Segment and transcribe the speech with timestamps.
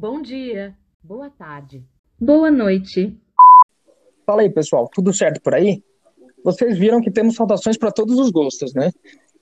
[0.00, 1.84] Bom dia, boa tarde,
[2.20, 3.18] boa noite.
[4.24, 5.82] Fala aí, pessoal, tudo certo por aí?
[6.44, 8.92] Vocês viram que temos saudações para todos os gostos, né?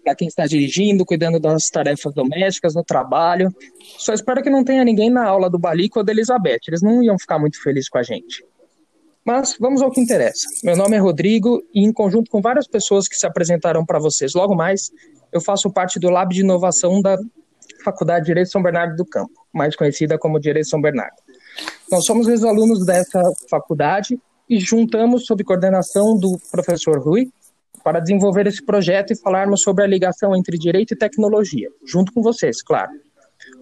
[0.02, 3.50] Para quem está dirigindo, cuidando das tarefas domésticas, no trabalho.
[3.98, 7.02] Só espero que não tenha ninguém na aula do Balico ou da Elizabeth, eles não
[7.02, 8.42] iam ficar muito felizes com a gente.
[9.26, 10.48] Mas vamos ao que interessa.
[10.64, 14.32] Meu nome é Rodrigo e, em conjunto com várias pessoas que se apresentarão para vocês
[14.32, 14.90] logo mais,
[15.30, 17.14] eu faço parte do Lab de Inovação da
[17.86, 21.16] Faculdade de Direito São Bernardo do Campo, mais conhecida como Direito São Bernardo.
[21.90, 24.18] Nós somos os alunos dessa faculdade
[24.50, 27.30] e juntamos sob coordenação do professor Rui
[27.84, 32.20] para desenvolver esse projeto e falarmos sobre a ligação entre direito e tecnologia, junto com
[32.20, 32.90] vocês, claro.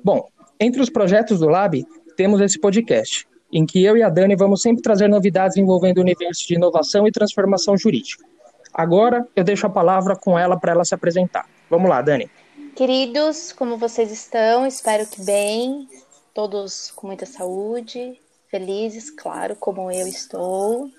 [0.03, 0.27] Bom,
[0.59, 1.85] entre os projetos do Lab,
[2.17, 6.01] temos esse podcast, em que eu e a Dani vamos sempre trazer novidades envolvendo o
[6.01, 8.25] universo de inovação e transformação jurídica.
[8.73, 11.47] Agora eu deixo a palavra com ela para ela se apresentar.
[11.69, 12.31] Vamos lá, Dani.
[12.75, 14.67] Queridos, como vocês estão?
[14.67, 15.89] Espero que bem,
[16.35, 20.91] todos com muita saúde, felizes, claro, como eu estou.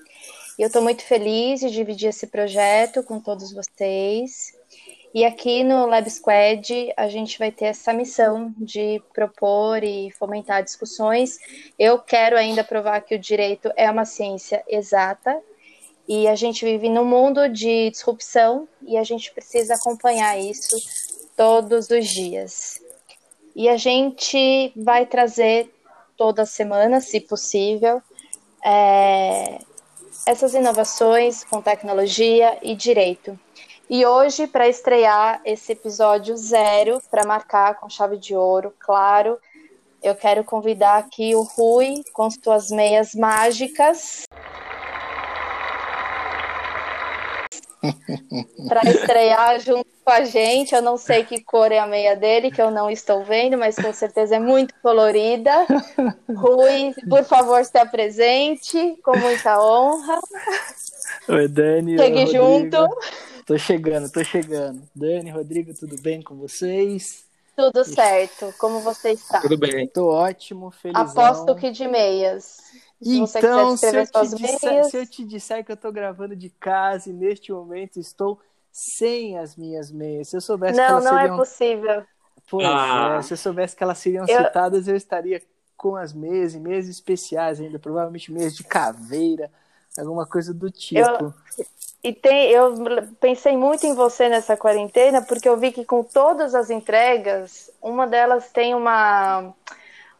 [0.58, 4.54] E eu estou muito feliz de dividir esse projeto com todos vocês.
[5.14, 10.64] E aqui no Lab Squad a gente vai ter essa missão de propor e fomentar
[10.64, 11.40] discussões.
[11.78, 15.42] Eu quero ainda provar que o direito é uma ciência exata
[16.08, 20.78] e a gente vive num mundo de disrupção e a gente precisa acompanhar isso
[21.36, 22.82] todos os dias.
[23.56, 25.74] E a gente vai trazer
[26.18, 28.02] toda semana, se possível,
[28.64, 29.60] é,
[30.26, 33.40] essas inovações com tecnologia e direito.
[33.90, 39.38] E hoje, para estrear esse episódio zero, para marcar com chave de ouro, claro,
[40.02, 44.24] eu quero convidar aqui o Rui com suas meias mágicas.
[48.68, 50.74] para estrear junto com a gente.
[50.74, 53.76] Eu não sei que cor é a meia dele, que eu não estou vendo, mas
[53.76, 55.52] com certeza é muito colorida.
[56.36, 60.20] Rui, por favor, se apresente, com muita honra.
[61.28, 61.98] Oi, Dani.
[61.98, 62.88] Chegue junto.
[63.46, 64.82] Tô chegando, tô chegando.
[64.96, 67.26] Dani, Rodrigo, tudo bem com vocês?
[67.56, 68.54] Tudo certo.
[68.58, 69.40] Como você está?
[69.40, 69.88] Tudo bem.
[69.88, 71.04] Tô ótimo, felizão.
[71.04, 72.58] Aposto que de meias.
[73.02, 74.04] Se então, se eu,
[74.36, 78.40] disser, se eu, te disser, que eu tô gravando de casa e neste momento estou
[78.72, 81.36] sem as minhas meias, se eu soubesse não, que elas não é seriam...
[81.36, 82.04] é possível.
[82.50, 83.18] Pois ah.
[83.20, 84.46] é, se eu soubesse que elas seriam eu...
[84.46, 85.42] citadas, eu estaria
[85.76, 89.52] com as meias e meias especiais ainda, provavelmente meias de caveira,
[89.98, 91.00] alguma coisa do tipo.
[91.00, 91.34] Eu...
[92.04, 92.76] E tem, eu
[93.20, 98.06] pensei muito em você nessa quarentena, porque eu vi que com todas as entregas, uma
[98.06, 99.52] delas tem uma,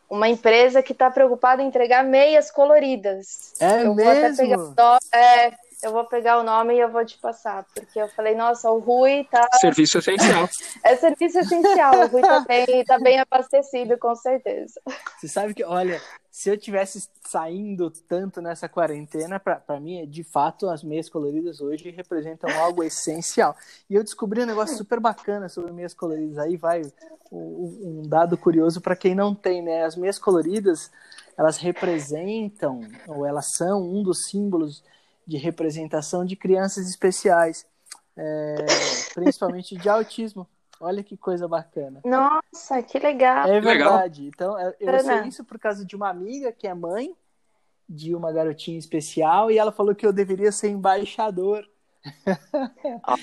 [0.10, 3.54] uma empresa que está preocupada em entregar meias coloridas.
[3.60, 4.36] É eu mesmo?
[4.36, 5.54] Vou pegar, é,
[5.86, 8.80] eu vou pegar o nome e eu vou te passar, porque eu falei, nossa, o
[8.80, 9.48] Rui tá.
[9.60, 10.50] Serviço essencial.
[10.84, 14.82] é serviço essencial, o Rui tá bem, tá bem abastecido, com certeza.
[15.20, 16.02] Você sabe que, olha,
[16.32, 21.92] se eu tivesse saindo tanto nessa quarentena, para mim, de fato, as meias coloridas hoje
[21.92, 23.56] representam algo essencial.
[23.88, 26.40] E eu descobri um negócio super bacana sobre meias coloridas.
[26.40, 26.82] Aí vai
[27.32, 29.84] um, dado curioso para quem não tem, né?
[29.84, 30.92] As meias coloridas,
[31.38, 34.84] elas representam, ou elas são um dos símbolos
[35.26, 37.66] de representação de crianças especiais,
[38.16, 38.56] é,
[39.14, 40.48] principalmente de autismo.
[40.80, 42.02] Olha que coisa bacana.
[42.04, 43.48] Nossa, que legal.
[43.48, 44.24] É verdade.
[44.24, 44.34] Legal.
[44.34, 47.16] Então, é, eu sei isso por causa de uma amiga que é mãe
[47.88, 51.66] de uma garotinha especial e ela falou que eu deveria ser embaixador.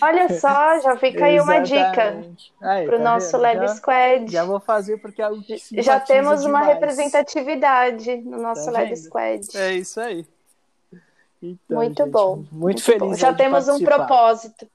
[0.00, 2.24] Olha só, já fica aí uma dica
[2.58, 3.42] para o tá nosso vendo?
[3.42, 4.32] Lab já, Squad.
[4.32, 6.66] Já vou fazer porque é algo que Já temos uma demais.
[6.66, 9.46] representatividade no nosso tá Lab Squad.
[9.54, 10.26] É isso aí.
[11.42, 12.36] Então, muito gente, bom.
[12.36, 13.00] Muito, muito feliz.
[13.00, 13.14] Bom.
[13.14, 14.69] Já temos um propósito.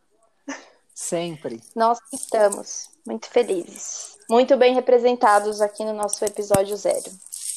[0.94, 1.62] Sempre.
[1.74, 4.18] Nós estamos muito felizes.
[4.30, 7.10] Muito bem representados aqui no nosso episódio zero.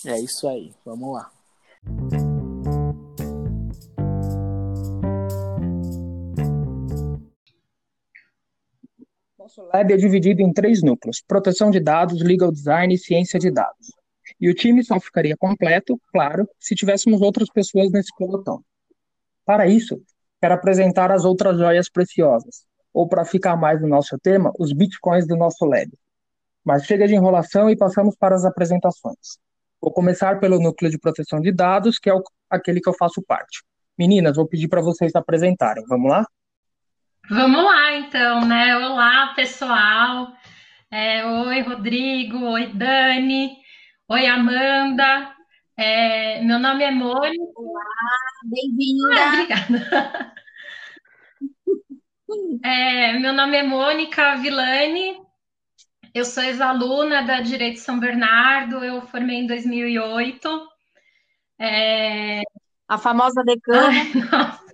[0.06, 0.72] É isso aí.
[0.84, 1.30] Vamos lá.
[9.36, 13.50] Nosso lab é dividido em três núcleos: proteção de dados, legal design e ciência de
[13.50, 13.88] dados.
[14.40, 18.62] E o time só ficaria completo, claro, se tivéssemos outras pessoas nesse pelotão.
[19.44, 20.00] Para isso,
[20.40, 25.26] quero apresentar as outras joias preciosas, ou para ficar mais no nosso tema, os bitcoins
[25.26, 25.90] do nosso lab.
[26.64, 29.38] Mas chega de enrolação e passamos para as apresentações.
[29.80, 33.22] Vou começar pelo núcleo de proteção de dados, que é o, aquele que eu faço
[33.22, 33.62] parte.
[33.98, 35.84] Meninas, vou pedir para vocês se apresentarem.
[35.86, 36.26] Vamos lá?
[37.30, 38.76] Vamos lá, então, né?
[38.76, 40.28] Olá, pessoal.
[40.90, 42.38] É, oi, Rodrigo.
[42.44, 43.56] Oi, Dani.
[44.08, 45.34] Oi, Amanda.
[45.82, 47.42] É, meu nome é Mônica.
[47.56, 47.82] Olá,
[48.44, 49.14] bem-vinda.
[49.18, 50.34] Ah, obrigada.
[52.62, 55.20] É, meu nome é Mônica Vilani,
[56.14, 60.68] Eu sou ex-aluna da Direito São Bernardo, eu formei em 2008.
[61.58, 62.42] É...
[62.86, 63.88] A famosa decana.
[63.88, 64.69] Ai, nossa.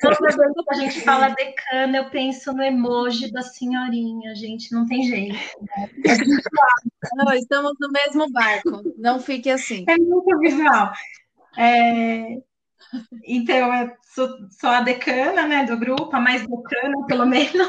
[0.00, 4.86] Toda vez que a gente fala decana, eu penso no emoji da senhorinha, gente, não
[4.86, 5.34] tem jeito.
[5.34, 5.90] Né?
[7.14, 9.84] Não, estamos no mesmo barco, não fique assim.
[9.88, 10.92] É muito visual.
[11.56, 12.38] É...
[13.24, 17.68] Então, eu sou, sou, a decana né, do grupo, a mais decana, pelo menos.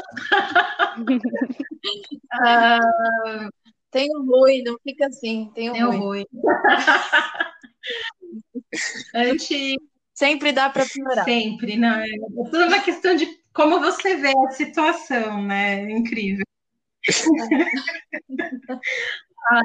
[2.34, 3.50] uh,
[3.90, 5.98] tenho ruim, não fica assim, tenho, tenho ruim.
[5.98, 6.26] ruim.
[9.14, 9.76] Antes,
[10.20, 11.24] Sempre dá para piorar.
[11.24, 11.98] Sempre, não.
[11.98, 12.06] É
[12.50, 15.90] tudo uma questão de como você vê a situação, né?
[15.90, 16.44] Incrível.
[19.50, 19.62] ah,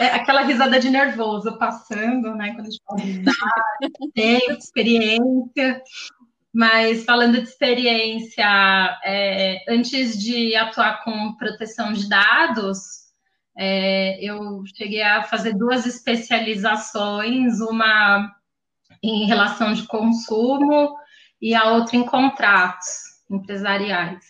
[0.00, 2.52] é aquela risada de nervoso passando, né?
[2.52, 5.80] Quando a gente fala de tempo, experiência.
[6.52, 8.44] Mas falando de experiência,
[9.04, 12.80] é, antes de atuar com proteção de dados,
[13.56, 18.41] é, eu cheguei a fazer duas especializações, uma
[19.02, 20.96] em relação de consumo
[21.40, 22.86] e a outra em contratos
[23.30, 24.24] empresariais.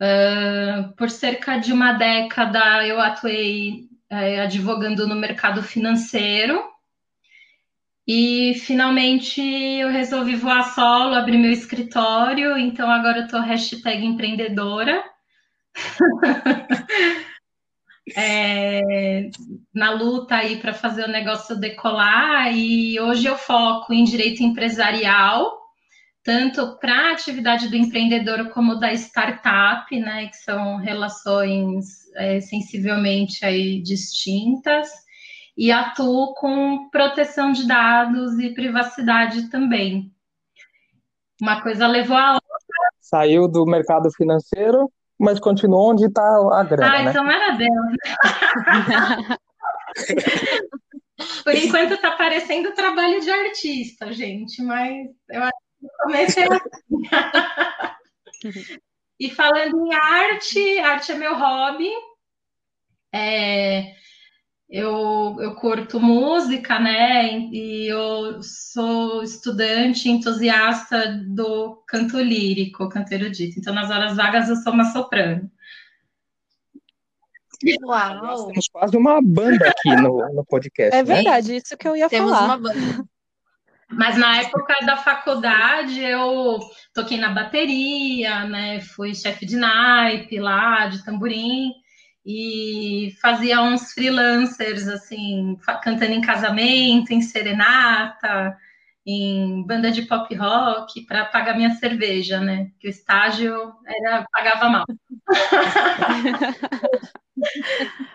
[0.00, 6.62] Uh, por cerca de uma década eu atuei uh, advogando no mercado financeiro
[8.06, 15.02] e finalmente eu resolvi voar solo, abrir meu escritório, então agora eu estou hashtag empreendedora.
[18.16, 19.30] é,
[19.74, 25.58] na luta aí para fazer o negócio decolar e hoje eu foco em direito empresarial,
[26.22, 31.84] tanto para a atividade do empreendedor como da startup, né, que são relações
[32.16, 34.90] é, sensivelmente aí distintas,
[35.56, 40.12] e atuo com proteção de dados e privacidade também.
[41.40, 42.48] Uma coisa levou a outra.
[43.00, 47.10] Saiu do mercado financeiro mas continua onde está a grana, ah, né?
[47.10, 47.70] então era Deus.
[51.44, 56.60] Por enquanto está parecendo trabalho de artista, gente, mas eu acho que comecei assim.
[59.20, 61.90] e falando em arte, arte é meu hobby.
[63.12, 63.94] É,
[64.74, 67.38] eu, eu curto música, né?
[67.52, 73.56] E eu sou estudante entusiasta do canto lírico, canto erudito.
[73.56, 75.48] Então, nas horas vagas, eu sou uma soprano.
[77.84, 78.14] Uau!
[78.16, 80.92] Nós temos quase uma banda aqui no, no podcast.
[80.92, 81.14] É né?
[81.14, 82.46] verdade, isso que eu ia temos falar.
[82.46, 83.04] Uma banda.
[83.92, 86.58] Mas na época da faculdade eu
[86.92, 88.80] toquei na bateria, né?
[88.80, 91.83] Fui chefe de naipe lá, de tamborim
[92.24, 98.56] e fazia uns freelancers, assim, cantando em casamento, em serenata,
[99.06, 102.70] em banda de pop rock, para pagar minha cerveja, né?
[102.80, 104.84] Que o estágio era, pagava mal.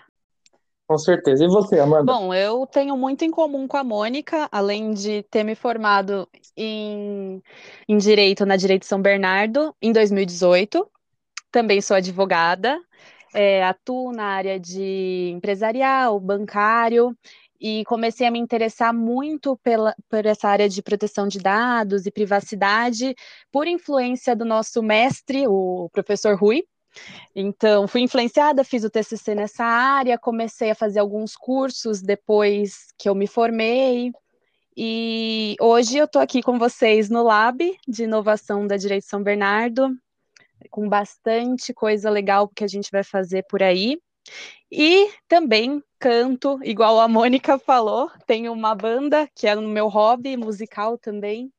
[0.87, 1.45] Com certeza.
[1.45, 2.11] E você, Amanda?
[2.11, 6.27] Bom, eu tenho muito em comum com a Mônica, além de ter me formado
[6.57, 7.43] em,
[7.87, 10.89] em Direito na Direito São Bernardo em 2018.
[11.51, 12.79] Também sou advogada,
[13.33, 17.15] é, atuo na área de empresarial, bancário,
[17.59, 22.11] e comecei a me interessar muito pela, por essa área de proteção de dados e
[22.11, 23.13] privacidade,
[23.51, 26.63] por influência do nosso mestre, o professor Rui.
[27.35, 33.09] Então, fui influenciada, fiz o TCC nessa área, comecei a fazer alguns cursos depois que
[33.09, 34.11] eu me formei.
[34.75, 39.89] E hoje eu estou aqui com vocês no Lab de Inovação da Direito São Bernardo,
[40.69, 43.99] com bastante coisa legal que a gente vai fazer por aí.
[44.71, 50.37] E também canto, igual a Mônica falou, tenho uma banda que é no meu hobby
[50.37, 51.51] musical também.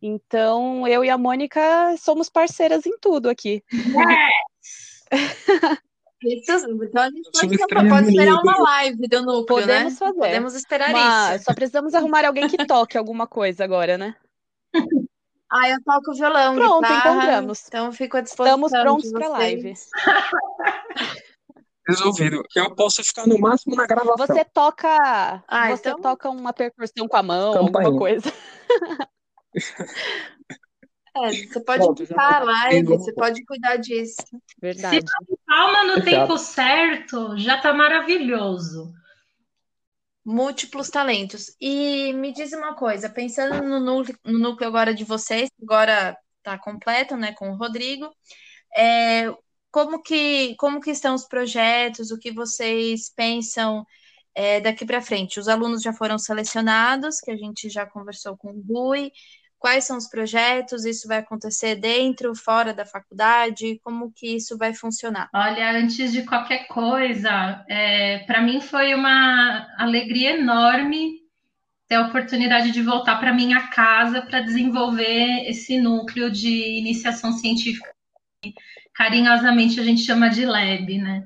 [0.00, 1.60] Então, eu e a Mônica
[1.98, 3.62] somos parceiras em tudo aqui.
[6.20, 6.52] Isso,
[6.82, 9.98] então a gente pode, pode esperar uma live do núcleo, Podemos né?
[9.98, 10.18] fazer.
[10.18, 11.44] Podemos esperar Mas isso.
[11.44, 14.16] Só precisamos arrumar alguém que toque alguma coisa agora, né?
[15.50, 17.64] Ah, eu toco violão, Pronto, guitarra, encontramos.
[17.68, 19.74] então fico à disposição Estamos prontos para live.
[21.88, 22.42] Resolvido.
[22.54, 24.26] Eu posso ficar no máximo na gravação.
[24.26, 27.86] Você toca, Ah, você então- toca uma percussão com a mão, Campainha.
[27.86, 28.30] alguma coisa.
[31.16, 32.38] É, você pode Pronto, a tá.
[32.44, 34.22] live, você pode cuidar disso.
[34.62, 35.00] Verdade.
[35.48, 36.04] Palma no Exato.
[36.04, 38.92] tempo certo já tá maravilhoso.
[40.30, 41.56] Múltiplos talentos.
[41.58, 46.58] E me diz uma coisa, pensando no núcleo, no núcleo agora de vocês, agora está
[46.58, 48.14] completo, né, com o Rodrigo,
[48.76, 49.32] é,
[49.70, 53.86] como que, como que estão os projetos, o que vocês pensam
[54.34, 55.40] é, daqui para frente?
[55.40, 59.10] Os alunos já foram selecionados, que a gente já conversou com o Rui,
[59.58, 60.84] Quais são os projetos?
[60.84, 63.80] Isso vai acontecer dentro, fora da faculdade?
[63.82, 65.28] Como que isso vai funcionar?
[65.34, 71.18] Olha, antes de qualquer coisa, é, para mim foi uma alegria enorme
[71.88, 77.88] ter a oportunidade de voltar para minha casa para desenvolver esse núcleo de iniciação científica
[78.98, 81.24] carinhosamente a gente chama de lab, né?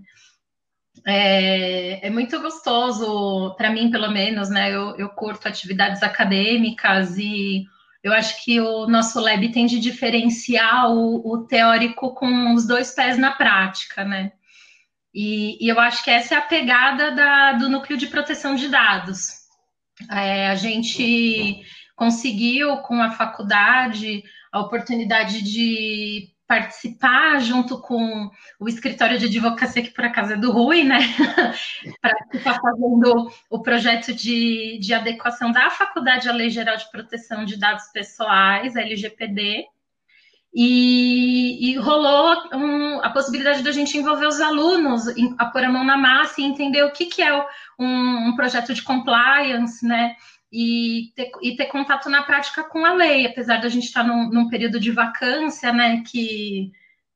[1.07, 4.71] É, é muito gostoso, para mim, pelo menos, né?
[4.71, 7.65] Eu, eu curto atividades acadêmicas e
[8.03, 12.93] eu acho que o nosso lab tem de diferenciar o, o teórico com os dois
[12.93, 14.33] pés na prática, né?
[15.15, 18.69] E, e, eu acho que essa é a pegada da, do núcleo de proteção de
[18.69, 19.29] dados.
[20.11, 21.63] É, a gente
[21.95, 28.31] conseguiu, com a faculdade, a oportunidade de participar junto com
[28.61, 30.99] o escritório de advocacia, que por acaso é do Rui, né?
[32.03, 37.47] Para estar fazendo o projeto de, de adequação da faculdade à Lei Geral de Proteção
[37.47, 39.65] de Dados Pessoais, LGPD.
[40.55, 45.05] E, e rolou um, a possibilidade da gente envolver os alunos
[45.39, 47.35] a pôr a mão na massa e entender o que, que é
[47.79, 50.15] um, um projeto de compliance, né?
[50.53, 54.29] E ter, e ter contato na prática com a lei, apesar da gente estar num,
[54.29, 56.03] num, período de vacância, né?
[56.07, 56.71] Que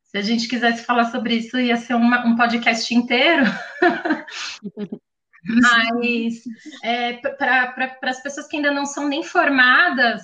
[0.05, 3.45] se a gente quisesse falar sobre isso, ia ser uma, um podcast inteiro.
[5.45, 6.43] Mas
[6.83, 10.23] é, para pra, as pessoas que ainda não são nem formadas,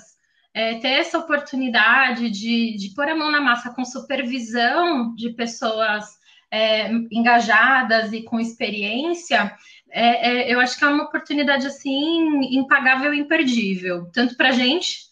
[0.53, 6.05] é, ter essa oportunidade de, de pôr a mão na massa com supervisão de pessoas
[6.51, 9.55] é, engajadas e com experiência,
[9.93, 14.51] é, é, eu acho que é uma oportunidade assim impagável e imperdível, tanto para a
[14.51, 15.03] gente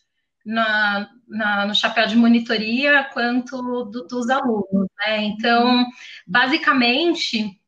[0.44, 4.88] na, na, no chapéu de monitoria quanto do, dos alunos.
[4.98, 5.24] Né?
[5.26, 5.86] Então,
[6.26, 7.62] basicamente,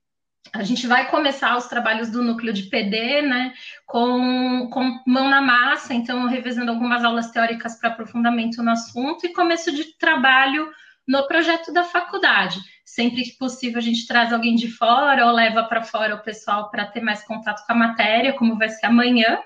[0.51, 3.53] a gente vai começar os trabalhos do núcleo de PD, né,
[3.86, 9.34] com, com mão na massa, então revezando algumas aulas teóricas para aprofundamento no assunto e
[9.34, 10.70] começo de trabalho
[11.07, 12.60] no projeto da faculdade.
[12.86, 16.69] Sempre que possível, a gente traz alguém de fora ou leva para fora o pessoal
[16.69, 19.39] para ter mais contato com a matéria, como vai ser amanhã,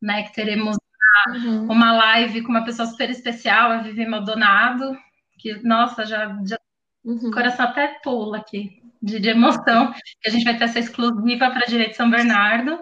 [0.00, 0.22] né?
[0.24, 1.64] Que teremos uma, uhum.
[1.64, 4.96] uma live com uma pessoa super especial, a Vivi Maldonado,
[5.38, 6.58] que, nossa, já, já
[7.04, 7.28] uhum.
[7.28, 11.50] o coração até pula aqui de, de emoção, que a gente vai ter essa exclusiva
[11.50, 12.78] para Direito São Bernardo.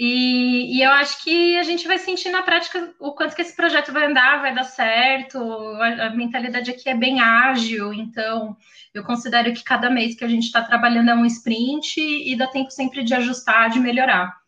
[0.00, 3.56] E, e, eu acho que a gente vai sentir na prática o quanto que esse
[3.56, 5.38] projeto vai andar, vai dar certo.
[5.38, 8.56] A, a mentalidade aqui é bem ágil, então
[8.94, 12.46] eu considero que cada mês que a gente está trabalhando é um sprint e dá
[12.46, 14.38] tempo sempre de ajustar, de melhorar.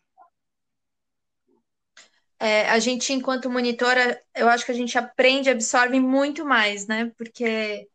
[2.39, 7.11] É, a gente, enquanto monitora, eu acho que a gente aprende, absorve muito mais, né?
[7.17, 7.87] Porque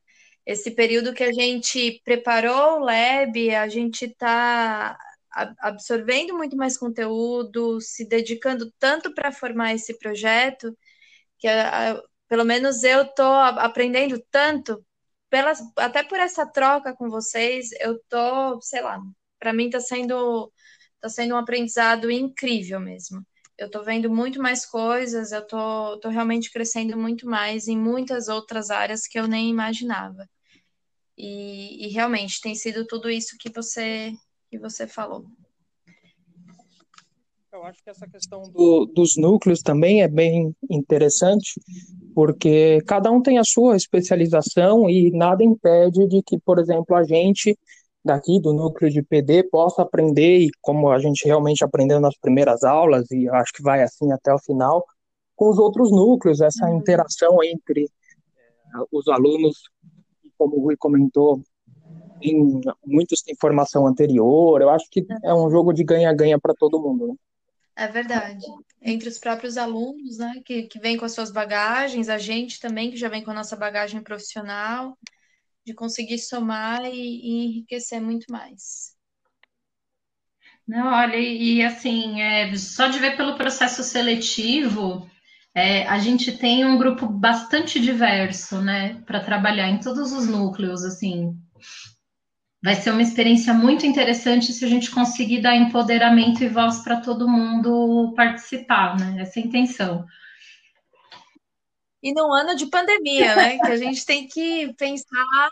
[0.44, 4.96] esse período que a gente preparou o lab, a gente está
[5.60, 10.76] absorvendo muito mais conteúdo, se dedicando tanto para formar esse projeto,
[11.38, 14.84] que a, pelo menos eu estou aprendendo tanto,
[15.30, 19.00] pelas, até por essa troca com vocês, eu tô, sei lá,
[19.38, 20.52] para mim está sendo,
[21.00, 23.24] tá sendo um aprendizado incrível mesmo.
[23.58, 28.28] Eu estou vendo muito mais coisas, eu tô, tô realmente crescendo muito mais em muitas
[28.28, 30.28] outras áreas que eu nem imaginava.
[31.16, 34.12] E, e realmente tem sido tudo isso que você
[34.50, 35.24] que você falou.
[37.52, 41.58] Eu acho que essa questão do, dos núcleos também é bem interessante,
[42.14, 47.02] porque cada um tem a sua especialização e nada impede de que, por exemplo, a
[47.02, 47.58] gente
[48.04, 52.62] daqui do núcleo de PD possa aprender, e como a gente realmente aprendeu nas primeiras
[52.62, 54.84] aulas, e acho que vai assim até o final,
[55.34, 56.78] com os outros núcleos, essa uhum.
[56.78, 59.56] interação entre é, os alunos,
[60.38, 61.42] como o Rui comentou,
[62.20, 66.80] tem, muitos têm formação anterior, eu acho que é um jogo de ganha-ganha para todo
[66.80, 67.14] mundo, né?
[67.76, 68.46] É verdade.
[68.80, 72.90] Entre os próprios alunos, né, que, que vêm com as suas bagagens, a gente também,
[72.90, 74.96] que já vem com a nossa bagagem profissional,
[75.64, 78.96] de conseguir somar e, e enriquecer muito mais.
[80.66, 85.08] Não, olha, e assim, é, só de ver pelo processo seletivo,
[85.54, 90.82] é, a gente tem um grupo bastante diverso, né, para trabalhar em todos os núcleos,
[90.82, 91.36] assim,
[92.66, 97.00] vai ser uma experiência muito interessante se a gente conseguir dar empoderamento e voz para
[97.00, 99.22] todo mundo participar, né?
[99.22, 100.04] Essa é a intenção.
[102.02, 103.58] E num ano de pandemia, né?
[103.58, 105.48] que a gente tem que pensar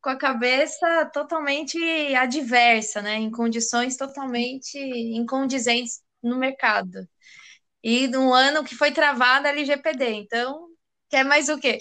[0.00, 1.76] com a cabeça totalmente
[2.14, 3.16] adversa, né?
[3.16, 7.08] Em condições totalmente incondizentes no mercado.
[7.82, 10.12] E num ano que foi travada a LGPD.
[10.12, 10.68] Então,
[11.10, 11.78] quer mais o quê?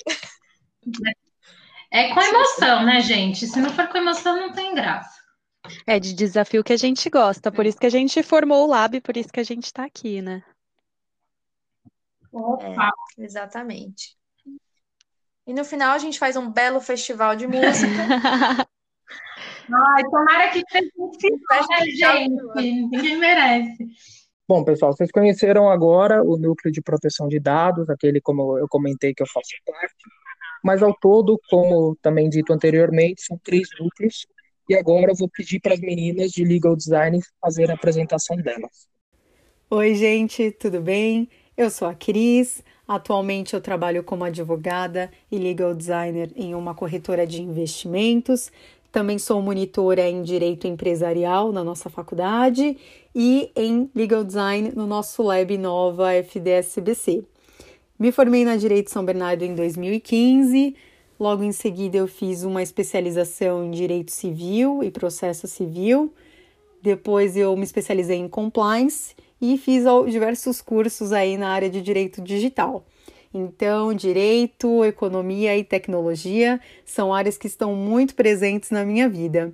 [1.91, 3.47] É com emoção, né, gente?
[3.47, 5.15] Se não for com emoção, não tem graça.
[5.87, 8.99] É de desafio que a gente gosta, por isso que a gente formou o Lab,
[9.01, 10.43] por isso que a gente está aqui, né?
[12.31, 12.91] Opa.
[13.17, 14.15] É, exatamente.
[15.47, 17.87] E no final a gente faz um belo festival de música.
[19.67, 22.43] Ai, tomara que seja gente.
[22.55, 23.87] Ninguém merece.
[24.47, 29.13] Bom, pessoal, vocês conheceram agora o núcleo de proteção de dados, aquele como eu comentei
[29.13, 29.95] que eu faço parte.
[30.65, 34.25] Mas ao todo, como também dito anteriormente, são três núcleos.
[34.67, 38.87] E agora eu vou pedir para as meninas de Legal Design fazer a apresentação delas.
[39.69, 41.29] Oi, gente, tudo bem?
[41.55, 42.63] Eu sou a Cris.
[42.87, 48.51] Atualmente eu trabalho como advogada e legal designer em uma corretora de investimentos.
[48.91, 52.75] Também sou monitora em direito empresarial na nossa faculdade
[53.13, 57.23] e em legal design no nosso Lab Nova FDSBC.
[57.97, 60.75] Me formei na Direito São Bernardo em 2015.
[61.17, 66.13] Logo em seguida, eu fiz uma especialização em Direito Civil e Processo Civil.
[66.81, 72.21] Depois, eu me especializei em Compliance e fiz diversos cursos aí na área de Direito
[72.21, 72.85] Digital.
[73.33, 79.53] Então, direito, economia e tecnologia são áreas que estão muito presentes na minha vida.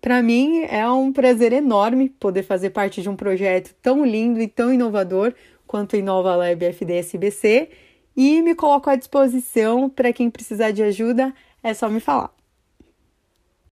[0.00, 4.46] Para mim é um prazer enorme poder fazer parte de um projeto tão lindo e
[4.46, 5.34] tão inovador
[5.68, 7.70] quanto a Inova Lab FDSBC
[8.16, 11.32] e me coloco à disposição para quem precisar de ajuda,
[11.62, 12.30] é só me falar.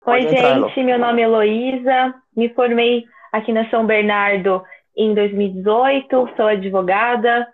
[0.04, 4.62] Oi, gente, meu nome é Heloísa, me formei aqui na São Bernardo
[4.94, 7.48] em 2018, sou advogada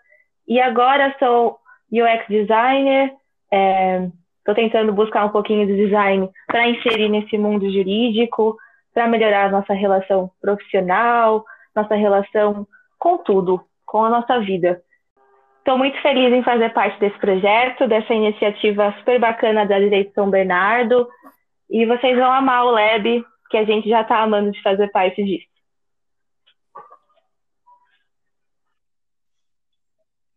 [0.48, 1.58] e agora sou
[1.92, 3.12] UX designer,
[3.44, 8.56] estou é, tentando buscar um pouquinho de design para inserir nesse mundo jurídico,
[8.92, 11.44] para melhorar a nossa relação profissional,
[11.74, 12.66] nossa relação
[12.98, 14.80] com tudo, com a nossa vida.
[15.58, 20.30] Estou muito feliz em fazer parte desse projeto, dessa iniciativa super bacana da Direito São
[20.30, 21.08] Bernardo,
[21.68, 25.24] e vocês vão amar o Lab, que a gente já está amando de fazer parte
[25.24, 25.50] disso.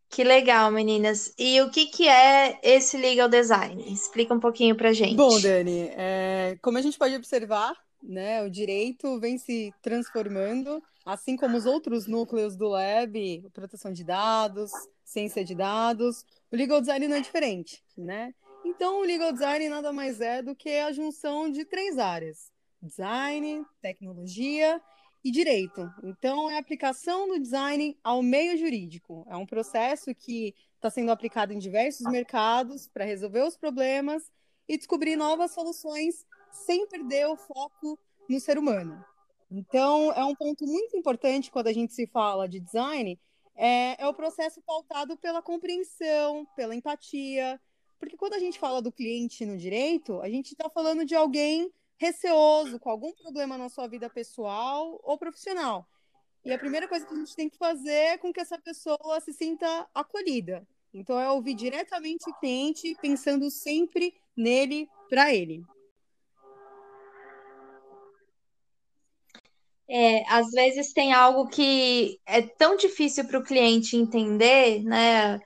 [0.09, 1.33] Que legal, meninas.
[1.37, 3.83] E o que, que é esse legal design?
[3.91, 5.15] Explica um pouquinho pra gente.
[5.15, 11.35] Bom, Dani, é, como a gente pode observar, né, o direito vem se transformando, assim
[11.35, 14.71] como os outros núcleos do Lab, proteção de dados,
[15.03, 18.33] ciência de dados, o legal design não é diferente, né?
[18.65, 22.51] Então, o legal design nada mais é do que a junção de três áreas:
[22.81, 24.81] design, tecnologia
[25.23, 25.89] e direito.
[26.03, 29.25] Então, é a aplicação do design ao meio jurídico.
[29.29, 34.31] É um processo que está sendo aplicado em diversos mercados para resolver os problemas
[34.67, 37.99] e descobrir novas soluções sem perder o foco
[38.29, 39.03] no ser humano.
[39.55, 43.19] Então, é um ponto muito importante quando a gente se fala de design,
[43.55, 47.61] é, é o processo pautado pela compreensão, pela empatia,
[47.99, 51.71] porque quando a gente fala do cliente no direito, a gente está falando de alguém
[51.97, 55.87] receoso, com algum problema na sua vida pessoal ou profissional.
[56.43, 59.21] E a primeira coisa que a gente tem que fazer é com que essa pessoa
[59.21, 60.67] se sinta acolhida.
[60.91, 65.63] Então, é ouvir diretamente o cliente, pensando sempre nele, para ele.
[69.89, 75.39] É, às vezes tem algo que é tão difícil para o cliente entender, né?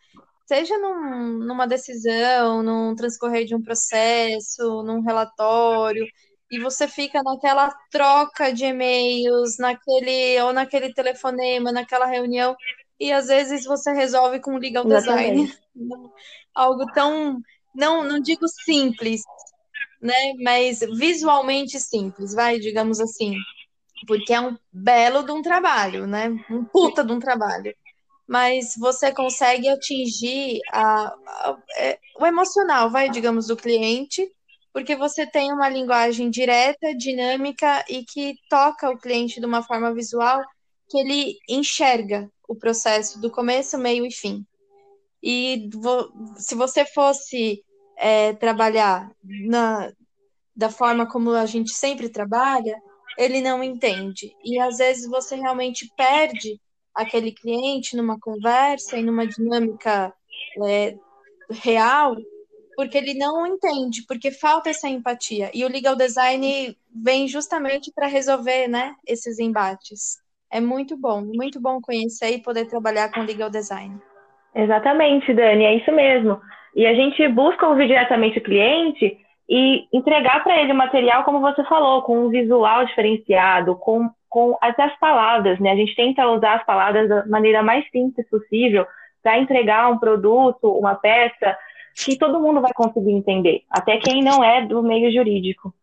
[0.45, 6.05] Seja num, numa decisão, num transcorrer de um processo, num relatório,
[6.49, 12.55] e você fica naquela troca de e-mails, naquele ou naquele telefonema, naquela reunião,
[12.99, 15.51] e às vezes você resolve com legal design.
[16.55, 17.39] Algo tão,
[17.75, 19.21] não, não digo simples,
[20.01, 23.35] né, mas visualmente simples, vai, digamos assim.
[24.05, 26.29] Porque é um belo de um trabalho, né?
[26.49, 27.73] Um puta de um trabalho.
[28.27, 34.29] Mas você consegue atingir a, a, é, o emocional, vai, digamos, do cliente,
[34.73, 39.93] porque você tem uma linguagem direta, dinâmica e que toca o cliente de uma forma
[39.93, 40.43] visual
[40.89, 44.45] que ele enxerga o processo do começo, meio e fim.
[45.21, 47.63] E vo se você fosse
[47.97, 49.91] é, trabalhar na,
[50.55, 52.79] da forma como a gente sempre trabalha,
[53.17, 54.35] ele não entende.
[54.43, 56.59] E às vezes você realmente perde
[56.93, 60.13] aquele cliente numa conversa e numa dinâmica
[60.65, 60.95] é,
[61.49, 62.15] real
[62.77, 65.49] porque ele não entende, porque falta essa empatia.
[65.51, 70.19] E o legal design vem justamente para resolver, né, esses embates.
[70.51, 73.99] É muito bom, muito bom conhecer e poder trabalhar com legal design.
[74.53, 76.39] Exatamente, Dani, é isso mesmo.
[76.75, 79.17] E a gente busca ouvir diretamente o cliente
[79.49, 84.57] e entregar para ele o material, como você falou, com um visual diferenciado, com, com
[84.61, 85.71] até as palavras, né?
[85.71, 88.85] A gente tenta usar as palavras da maneira mais simples possível
[89.23, 91.57] para entregar um produto, uma peça
[91.95, 95.73] que todo mundo vai conseguir entender, até quem não é do meio jurídico.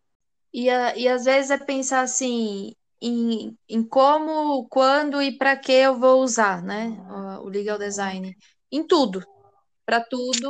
[0.53, 5.99] E, e às vezes é pensar assim em, em como, quando e para que eu
[5.99, 6.97] vou usar, né,
[7.41, 8.35] o, legal design.
[8.71, 9.21] em tudo,
[9.85, 10.49] para tudo,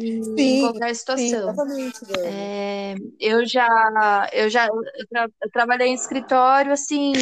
[0.00, 1.56] Sim, em qualquer sim, situação.
[1.56, 1.92] Dani.
[2.24, 7.12] É, eu já, eu já eu tra- eu trabalhei em escritório, assim,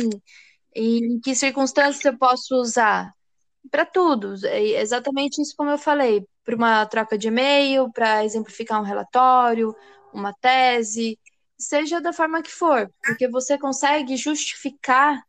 [0.74, 3.12] em que circunstâncias eu posso usar?
[3.70, 8.80] Para tudo, é exatamente isso como eu falei, para uma troca de e-mail, para exemplificar
[8.80, 9.74] um relatório,
[10.12, 11.18] uma tese,
[11.58, 15.20] seja da forma que for, porque você consegue justificar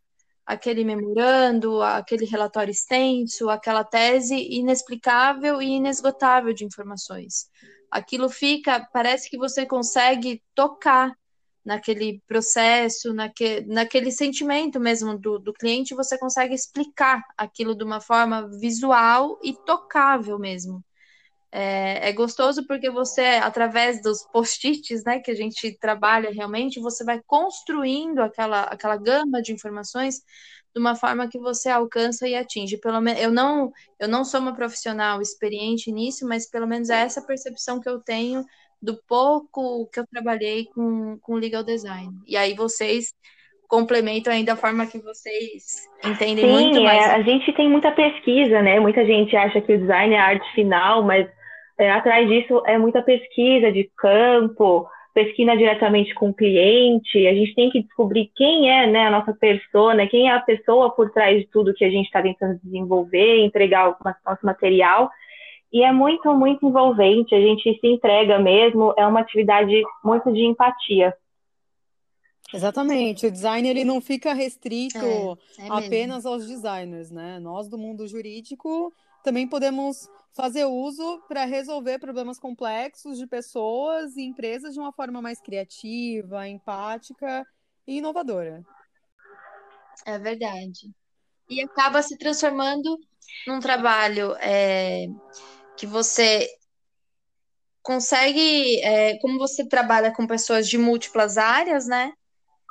[0.48, 7.50] aquele memorando, aquele relatório extenso, aquela tese inexplicável e inesgotável de informações.
[7.92, 11.14] Aquilo fica, parece que você consegue tocar
[11.66, 18.00] naquele processo, naque, naquele sentimento mesmo do, do cliente, você consegue explicar aquilo de uma
[18.00, 20.82] forma visual e tocável mesmo.
[21.52, 27.04] É, é gostoso porque você, através dos post-its, né, que a gente trabalha realmente, você
[27.04, 30.22] vai construindo aquela, aquela gama de informações
[30.74, 32.78] de uma forma que você alcança e atinge.
[32.78, 37.02] Pelo menos eu não, eu não sou uma profissional experiente nisso, mas pelo menos é
[37.02, 38.44] essa percepção que eu tenho
[38.82, 42.12] do pouco que eu trabalhei com, com legal design.
[42.28, 43.14] E aí vocês
[43.68, 47.10] complementam ainda a forma que vocês entendem Sim, muito é, mais.
[47.12, 48.80] a gente tem muita pesquisa, né?
[48.80, 51.28] Muita gente acha que o design é a arte final, mas
[51.78, 57.28] é, atrás disso é muita pesquisa de campo, pesquisa diretamente com o cliente.
[57.28, 60.92] A gente tem que descobrir quem é né, a nossa persona, quem é a pessoa
[60.92, 65.10] por trás de tudo que a gente está tentando desenvolver, entregar o nosso material.
[65.72, 70.46] E é muito, muito envolvente, a gente se entrega mesmo, é uma atividade muito de
[70.46, 71.14] empatia.
[72.54, 77.40] Exatamente, o design ele não fica restrito É, é apenas aos designers, né?
[77.42, 78.94] Nós do mundo jurídico
[79.28, 85.22] também podemos fazer uso para resolver problemas complexos de pessoas e empresas de uma forma
[85.22, 87.46] mais criativa, empática
[87.86, 88.64] e inovadora.
[90.06, 90.94] É verdade.
[91.50, 92.98] E acaba se transformando
[93.46, 95.08] num trabalho é,
[95.76, 96.50] que você
[97.84, 102.14] consegue, é, como você trabalha com pessoas de múltiplas áreas, né?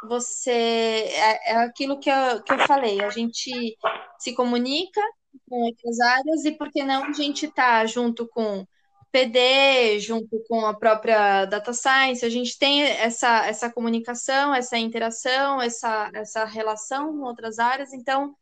[0.09, 3.77] Você é, é aquilo que eu, que eu falei, a gente
[4.19, 5.03] se comunica
[5.49, 8.67] com outras áreas e por que não a gente tá junto com
[9.11, 15.61] PD, junto com a própria data science, a gente tem essa, essa comunicação, essa interação,
[15.63, 18.35] essa, essa relação com outras áreas, então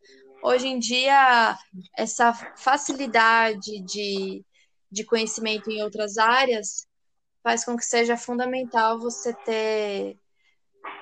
[0.43, 1.57] hoje em dia
[1.97, 4.45] essa facilidade de,
[4.91, 6.87] de conhecimento em outras áreas
[7.43, 10.19] faz com que seja fundamental você ter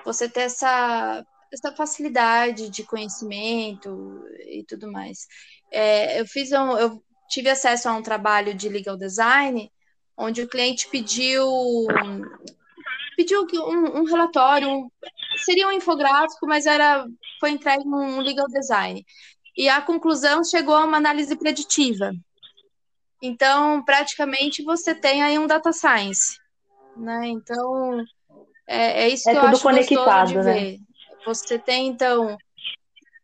[0.05, 5.27] você ter essa, essa facilidade de conhecimento e tudo mais.
[5.71, 9.71] É, eu fiz um, eu tive acesso a um trabalho de legal design
[10.17, 11.47] onde o cliente pediu
[13.15, 14.89] pediu um, um relatório, um-
[15.45, 17.05] seria um infográfico, mas era
[17.39, 19.05] foi entregue um legal design.
[19.55, 22.11] E a conclusão chegou a uma análise preditiva.
[23.21, 26.35] Então, praticamente você tem aí um data science,
[26.97, 27.27] né?
[27.27, 28.03] Então,
[28.67, 30.53] é, é isso É que eu tudo acho gostoso de conectado, né?
[30.53, 30.79] ver.
[31.25, 32.37] Você tem, então,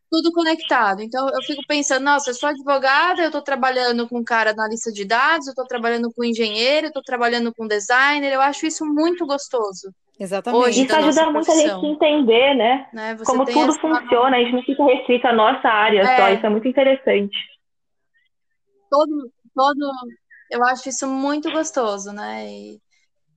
[0.09, 1.01] tudo conectado.
[1.01, 4.91] Então, eu fico pensando, nossa, eu sou advogada, eu estou trabalhando com um cara analista
[4.91, 8.85] de dados, eu estou trabalhando com engenheiro, eu estou trabalhando com designer, eu acho isso
[8.85, 10.63] muito gostoso, Exatamente.
[10.65, 12.89] Hoje, Isso ajuda muito a gente entender, né?
[12.91, 13.15] né?
[13.15, 16.17] Você Como tem tudo essa- funciona, a gente não fica restrito à nossa área É.
[16.17, 17.38] só, isso é muito interessante.
[18.89, 19.91] todo, todo,
[20.51, 22.45] eu acho isso muito gostoso, né?
[22.49, 22.81] E,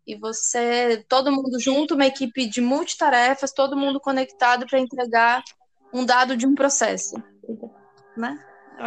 [0.07, 5.43] e você, todo mundo junto, uma equipe de multitarefas, todo mundo conectado para entregar
[5.93, 7.23] um dado de um processo,
[8.17, 8.39] né?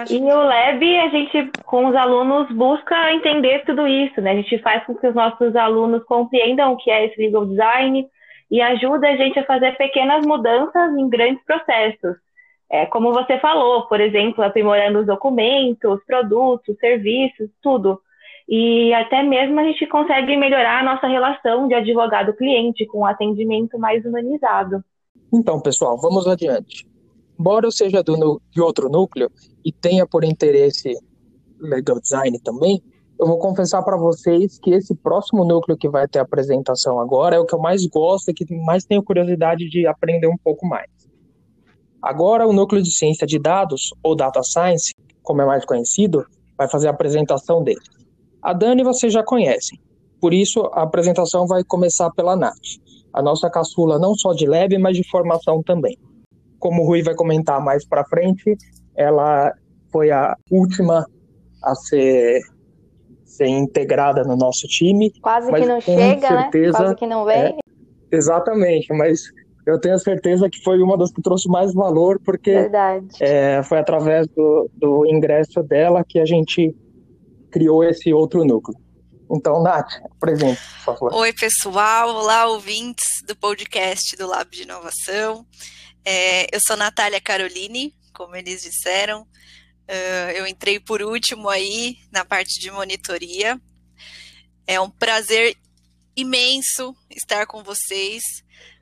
[0.09, 4.31] E no Lab, a gente, com os alunos, busca entender tudo isso, né?
[4.31, 8.05] A gente faz com que os nossos alunos compreendam o que é esse legal design
[8.51, 12.17] e ajuda a gente a fazer pequenas mudanças em grandes processos.
[12.69, 18.01] É, como você falou, por exemplo, aprimorando os documentos, produtos, serviços, tudo.
[18.47, 23.77] E até mesmo a gente consegue melhorar a nossa relação de advogado-cliente com um atendimento
[23.79, 24.83] mais humanizado.
[25.33, 26.85] Então, pessoal, vamos adiante.
[27.39, 29.29] Embora eu seja do, de outro núcleo
[29.63, 30.93] e tenha por interesse
[31.59, 32.81] legal design também,
[33.19, 37.39] eu vou confessar para vocês que esse próximo núcleo que vai ter apresentação agora é
[37.39, 40.89] o que eu mais gosto e que mais tenho curiosidade de aprender um pouco mais.
[42.01, 46.25] Agora, o núcleo de ciência de dados, ou data science, como é mais conhecido,
[46.57, 47.81] vai fazer a apresentação dele.
[48.45, 49.79] A Dani vocês já conhecem,
[50.21, 52.77] por isso a apresentação vai começar pela Nath,
[53.11, 55.97] a nossa caçula não só de lab, mas de formação também.
[56.59, 58.55] Como o Rui vai comentar mais para frente,
[58.95, 59.51] ela
[59.91, 61.07] foi a última
[61.63, 62.39] a ser,
[63.25, 65.11] ser integrada no nosso time.
[65.23, 66.85] Quase que não chega, certeza, né?
[66.85, 67.35] Quase que não vem.
[67.37, 67.57] é,
[68.11, 69.21] Exatamente, mas
[69.65, 72.69] eu tenho certeza que foi uma das que trouxe mais valor, porque
[73.19, 76.75] é, foi através do, do ingresso dela que a gente
[77.55, 78.77] criou esse outro núcleo.
[79.31, 79.89] Então, Nath,
[80.19, 81.13] presente, por favor.
[81.13, 82.09] Oi, pessoal.
[82.09, 85.47] Olá, ouvintes do podcast do Lab de Inovação.
[86.03, 89.21] É, eu sou Natália Caroline, como eles disseram.
[89.21, 93.57] Uh, eu entrei por último aí na parte de monitoria.
[94.67, 95.55] É um prazer
[96.13, 98.21] imenso estar com vocês,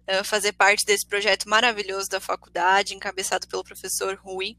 [0.09, 4.57] uh, fazer parte desse projeto maravilhoso da faculdade, encabeçado pelo professor Rui.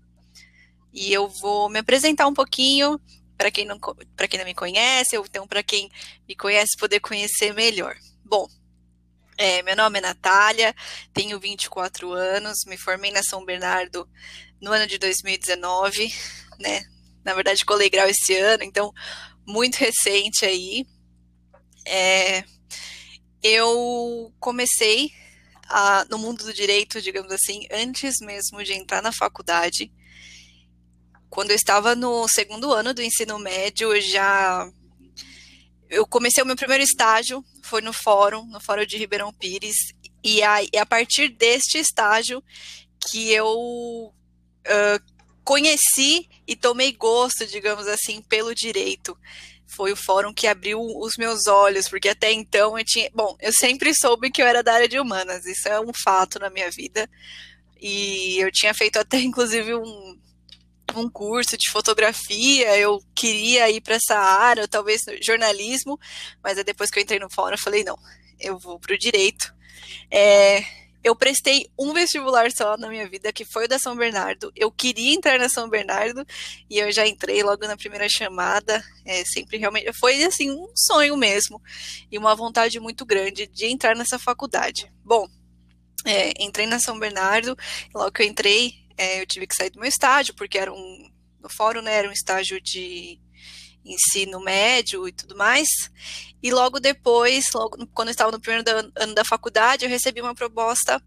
[0.92, 3.00] E eu vou me apresentar um pouquinho
[3.36, 5.90] para quem não para quem não me conhece, ou então para quem
[6.28, 7.96] me conhece poder conhecer melhor.
[8.24, 8.48] Bom,
[9.36, 10.74] é, meu nome é Natália,
[11.12, 14.08] tenho 24 anos, me formei na São Bernardo
[14.60, 16.12] no ano de 2019,
[16.58, 16.84] né?
[17.24, 18.92] Na verdade, colei grau esse ano, então
[19.46, 20.86] muito recente aí.
[21.86, 22.44] É,
[23.42, 25.10] eu comecei
[25.68, 29.92] a, no mundo do direito, digamos assim, antes mesmo de entrar na faculdade
[31.30, 34.70] quando eu estava no segundo ano do ensino médio, eu já
[35.88, 39.76] eu comecei o meu primeiro estágio, foi no fórum, no fórum de Ribeirão Pires,
[40.22, 42.42] e a, e a partir deste estágio
[43.08, 49.16] que eu uh, conheci e tomei gosto, digamos assim, pelo direito.
[49.66, 53.10] Foi o fórum que abriu os meus olhos, porque até então eu tinha.
[53.12, 56.38] Bom, eu sempre soube que eu era da área de humanas, isso é um fato
[56.38, 57.08] na minha vida.
[57.80, 60.18] E eu tinha feito até, inclusive, um,
[61.00, 65.98] um curso de fotografia, eu queria ir para essa área, talvez jornalismo,
[66.42, 67.96] mas depois que eu entrei no fórum, eu falei, não,
[68.38, 69.54] eu vou para o direito.
[70.10, 70.64] É,
[71.04, 74.50] eu prestei um vestibular só na minha vida, que foi o da São Bernardo.
[74.56, 76.24] Eu queria entrar na São Bernardo
[76.68, 78.82] e eu já entrei logo na primeira chamada.
[79.04, 81.60] É, sempre realmente foi assim um sonho mesmo
[82.10, 84.90] e uma vontade muito grande de entrar nessa faculdade.
[85.04, 85.28] Bom,
[86.06, 87.54] é, entrei na São Bernardo.
[87.94, 91.10] Logo que eu entrei, é, eu tive que sair do meu estágio, porque era um,
[91.42, 93.20] no fórum, né, era um estágio de
[93.84, 95.68] ensino médio e tudo mais.
[96.42, 98.64] E logo depois, logo quando eu estava no primeiro
[98.96, 101.02] ano da faculdade, eu recebi uma proposta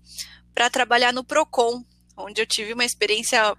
[0.54, 1.84] para trabalhar no Procon,
[2.15, 3.56] onde eu tive uma experiência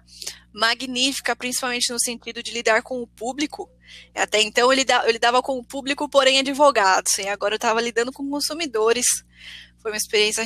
[0.53, 3.69] magnífica, principalmente no sentido de lidar com o público.
[4.15, 7.81] Até então eu lidava, eu lidava com o público, porém advogados, e agora eu estava
[7.81, 9.05] lidando com consumidores.
[9.81, 10.43] Foi uma experiência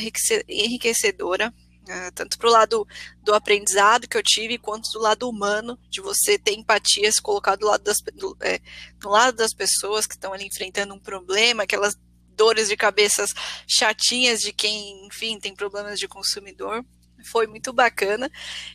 [0.48, 1.54] enriquecedora.
[1.84, 2.88] Uh, tanto para o lado
[3.22, 7.58] do aprendizado que eu tive, quanto do lado humano, de você ter empatia, se colocar
[7.58, 8.62] do lado das, do, é,
[9.00, 11.98] do lado das pessoas que estão ali enfrentando um problema, aquelas
[12.36, 13.34] dores de cabeças
[13.68, 16.86] chatinhas de quem, enfim, tem problemas de consumidor.
[17.26, 18.30] Foi muito bacana.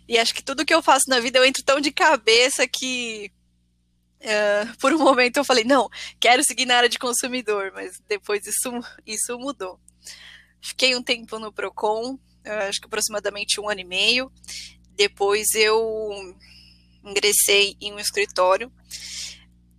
[0.06, 3.30] E acho que tudo que eu faço na vida eu entro tão de cabeça que.
[4.20, 8.46] Uh, por um momento eu falei, não, quero seguir na área de consumidor, mas depois
[8.46, 8.70] isso,
[9.06, 9.78] isso mudou.
[10.60, 14.32] Fiquei um tempo no PROCON, acho que aproximadamente um ano e meio.
[14.96, 16.34] Depois eu
[17.04, 18.72] ingressei em um escritório,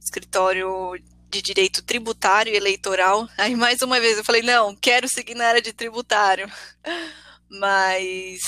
[0.02, 0.94] escritório
[1.30, 3.28] de direito tributário e eleitoral.
[3.38, 6.52] Aí mais uma vez eu falei, não, quero seguir na área de tributário.
[7.50, 8.40] Mas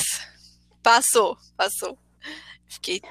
[0.81, 1.97] passou, passou.
[2.71, 3.01] Fiquei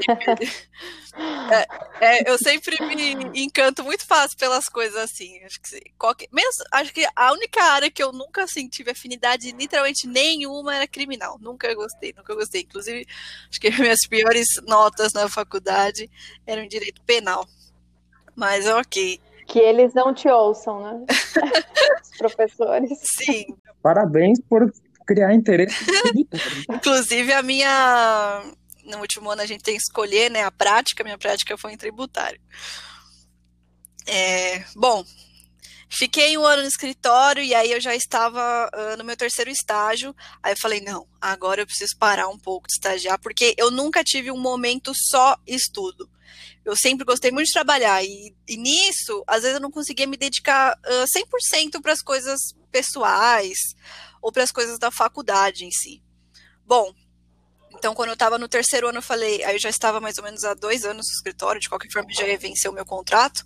[1.50, 1.66] é,
[2.00, 5.38] é, eu sempre me encanto muito fácil pelas coisas assim.
[5.44, 9.52] Acho que qualquer, mesmo, acho que a única área que eu nunca assim, tive afinidade
[9.52, 11.36] literalmente nenhuma era criminal.
[11.40, 12.62] Nunca gostei, nunca gostei.
[12.62, 13.06] Inclusive,
[13.50, 16.10] acho que minhas piores notas na faculdade
[16.46, 17.46] eram em direito penal.
[18.34, 19.20] Mas ok.
[19.46, 21.04] Que eles não te ouçam, né?
[22.02, 22.98] Os professores.
[23.02, 23.56] Sim.
[23.82, 24.72] Parabéns por
[25.06, 25.76] criar interesse.
[26.70, 28.44] Inclusive, a minha
[28.90, 31.76] no último ano a gente tem que escolher né, a prática, minha prática foi em
[31.76, 32.40] tributário.
[34.06, 35.04] É, bom,
[35.88, 40.14] fiquei um ano no escritório e aí eu já estava uh, no meu terceiro estágio.
[40.42, 44.04] Aí eu falei, não, agora eu preciso parar um pouco de estagiar, porque eu nunca
[44.04, 46.10] tive um momento só estudo.
[46.64, 50.16] Eu sempre gostei muito de trabalhar e, e nisso, às vezes eu não conseguia me
[50.16, 52.38] dedicar uh, 100% para as coisas
[52.70, 53.58] pessoais
[54.22, 56.02] ou para as coisas da faculdade em si.
[56.64, 56.94] Bom,
[57.80, 60.24] então, quando eu estava no terceiro ano, eu falei, aí eu já estava mais ou
[60.24, 63.42] menos há dois anos no escritório, de qualquer forma já ia vencer o meu contrato.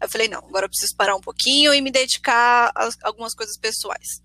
[0.00, 3.32] Aí eu falei, não, agora eu preciso parar um pouquinho e me dedicar a algumas
[3.32, 4.20] coisas pessoais.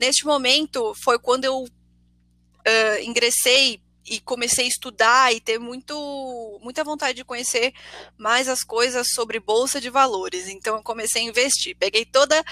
[0.00, 6.82] Neste momento, foi quando eu uh, ingressei e comecei a estudar e ter muito, muita
[6.82, 7.72] vontade de conhecer
[8.16, 10.48] mais as coisas sobre bolsa de valores.
[10.48, 11.76] Então, eu comecei a investir.
[11.78, 12.44] Peguei toda,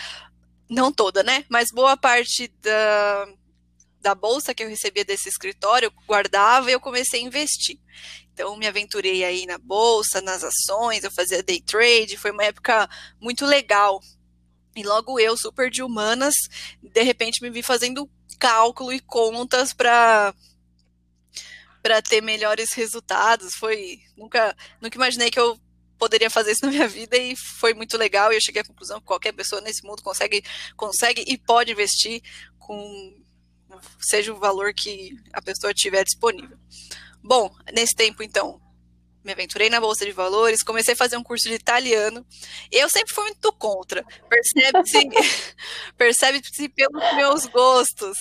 [0.70, 1.44] não toda, né?
[1.48, 3.26] Mas boa parte da
[4.00, 7.78] da bolsa que eu recebia desse escritório, guardava e eu comecei a investir.
[8.32, 12.88] Então, me aventurei aí na bolsa, nas ações, eu fazia day trade, foi uma época
[13.20, 14.00] muito legal.
[14.76, 16.35] E logo eu, super de humanas,
[16.82, 20.35] de repente me vi fazendo cálculo e contas para
[21.82, 23.54] para ter melhores resultados.
[23.54, 25.59] Foi nunca nunca imaginei que eu
[25.98, 28.32] poderia fazer isso na minha vida e foi muito legal.
[28.32, 30.44] E eu cheguei à conclusão que qualquer pessoa nesse mundo consegue,
[30.76, 32.22] consegue e pode investir
[32.59, 33.25] com
[33.98, 36.57] seja o valor que a pessoa tiver disponível.
[37.22, 38.61] Bom, nesse tempo, então,
[39.26, 42.24] me aventurei na bolsa de valores, comecei a fazer um curso de italiano.
[42.70, 44.05] Eu sempre fui muito contra.
[44.29, 45.11] Percebe-se
[45.98, 48.16] percebe pelos meus gostos.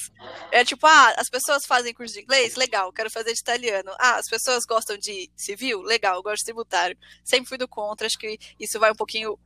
[0.51, 2.55] É tipo, ah, as pessoas fazem curso de inglês?
[2.55, 3.91] Legal, quero fazer de italiano.
[3.99, 5.81] Ah, as pessoas gostam de civil?
[5.81, 6.97] Legal, gosto de tributário.
[7.23, 9.38] Sempre fui do contra, acho que isso vai um pouquinho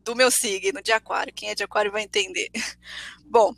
[0.00, 1.34] do meu signo de aquário.
[1.34, 2.48] Quem é de aquário vai entender.
[3.26, 3.54] Bom,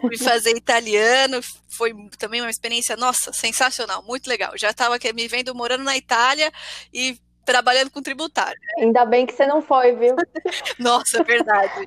[0.00, 1.40] Fui fazer italiano,
[1.76, 4.52] foi também uma experiência, nossa, sensacional, muito legal.
[4.56, 6.50] Já estava me vendo morando na Itália
[6.92, 8.58] e trabalhando com tributário.
[8.78, 10.16] Ainda bem que você não foi, viu?
[10.78, 11.84] nossa, é verdade.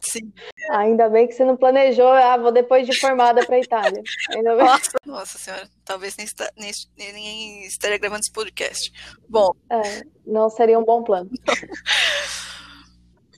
[0.00, 0.32] Sim.
[0.70, 4.02] Ainda bem que você não planejou, ah, vou depois de formada para a Itália.
[4.42, 8.92] Nossa, nossa senhora, talvez nem, está, nem, nem estaria gravando esse podcast.
[9.28, 9.50] Bom.
[9.70, 11.28] É, não seria um bom plano.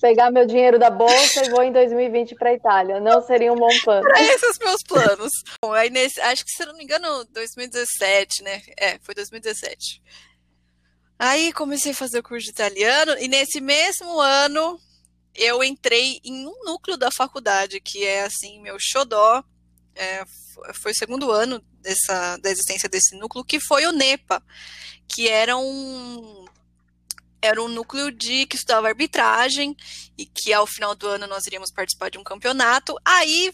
[0.01, 3.01] pegar meu dinheiro da bolsa e vou em 2020 para Itália.
[3.01, 4.03] Não seria um bom plano.
[4.03, 5.31] Para esses meus planos.
[5.63, 8.63] Bom, aí nesse, acho que se não me engano, 2017, né?
[8.77, 10.03] É, foi 2017.
[11.19, 14.81] Aí comecei a fazer o curso de italiano e nesse mesmo ano
[15.35, 19.45] eu entrei em um núcleo da faculdade que é assim meu xodó.
[19.95, 20.25] É,
[20.81, 24.43] foi o segundo ano dessa, da existência desse núcleo, que foi o NEPA,
[25.07, 26.40] que era um
[27.43, 29.77] era um núcleo de que estudava arbitragem
[30.17, 32.95] e que ao final do ano nós iríamos participar de um campeonato.
[33.05, 33.53] Aí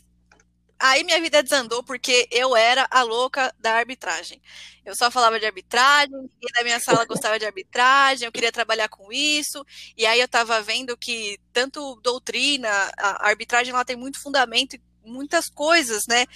[0.79, 4.40] aí minha vida desandou porque eu era a louca da arbitragem.
[4.85, 8.88] Eu só falava de arbitragem, e na minha sala gostava de arbitragem, eu queria trabalhar
[8.88, 9.64] com isso,
[9.96, 14.83] e aí eu estava vendo que tanto doutrina, a arbitragem lá tem muito fundamento e
[15.05, 16.27] muitas coisas, né?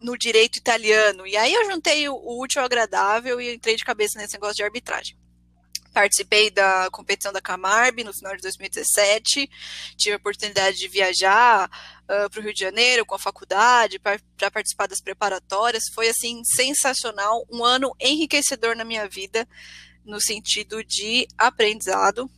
[0.00, 1.26] No direito italiano.
[1.26, 4.62] E aí eu juntei o útil ao agradável e entrei de cabeça nesse negócio de
[4.62, 5.16] arbitragem.
[5.92, 9.50] Participei da competição da Camarb no final de 2017.
[9.96, 11.68] Tive a oportunidade de viajar
[12.04, 15.84] uh, para o Rio de Janeiro com a faculdade para participar das preparatórias.
[15.94, 19.48] Foi assim sensacional, um ano enriquecedor na minha vida
[20.04, 22.30] no sentido de aprendizado.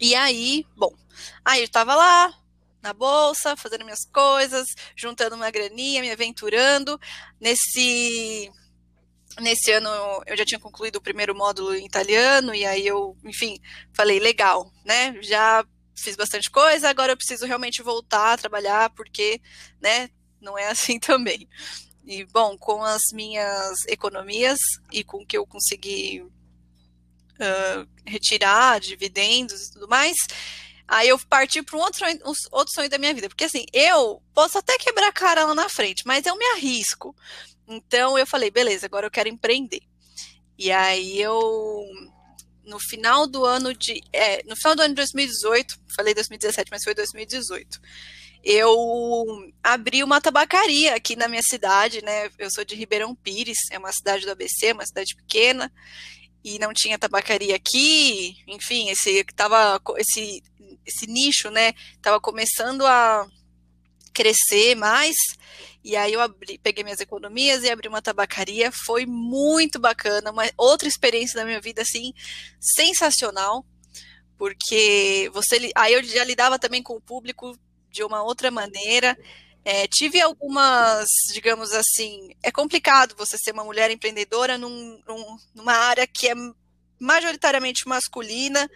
[0.00, 0.92] E aí, bom,
[1.44, 2.32] aí eu estava lá
[2.82, 7.00] na bolsa, fazendo minhas coisas, juntando uma graninha, me aventurando
[7.40, 8.52] nesse
[9.40, 9.88] nesse ano
[10.26, 13.58] eu já tinha concluído o primeiro módulo em italiano, e aí eu, enfim,
[13.92, 15.16] falei, legal, né?
[15.22, 15.64] Já
[15.96, 19.40] fiz bastante coisa, agora eu preciso realmente voltar a trabalhar, porque,
[19.80, 21.48] né, não é assim também.
[22.04, 24.58] E, bom, com as minhas economias
[24.92, 30.14] e com o que eu consegui uh, retirar, dividendos e tudo mais,
[30.86, 33.28] aí eu parti para um outro, um outro sonho da minha vida.
[33.28, 37.16] Porque, assim, eu posso até quebrar a cara lá na frente, mas eu me arrisco.
[37.66, 39.82] Então eu falei, beleza, agora eu quero empreender.
[40.58, 41.84] E aí eu
[42.64, 46.84] no final do ano de é, no final do ano de 2018, falei 2017, mas
[46.84, 47.80] foi 2018.
[48.42, 48.76] Eu
[49.62, 52.30] abri uma tabacaria aqui na minha cidade, né?
[52.38, 55.72] Eu sou de Ribeirão Pires, é uma cidade do ABC, uma cidade pequena,
[56.44, 60.42] e não tinha tabacaria aqui, enfim, esse tava esse
[60.86, 61.72] esse nicho, né,
[62.02, 63.26] tava começando a
[64.14, 65.14] crescer mais.
[65.82, 68.70] E aí eu abri, peguei minhas economias e abri uma tabacaria.
[68.86, 72.14] Foi muito bacana, uma outra experiência da minha vida assim
[72.58, 73.66] sensacional,
[74.38, 77.58] porque você aí eu já lidava também com o público
[77.90, 79.18] de uma outra maneira.
[79.66, 85.72] É, tive algumas, digamos assim, é complicado você ser uma mulher empreendedora num, num, numa
[85.72, 86.34] área que é
[87.00, 88.70] majoritariamente masculina,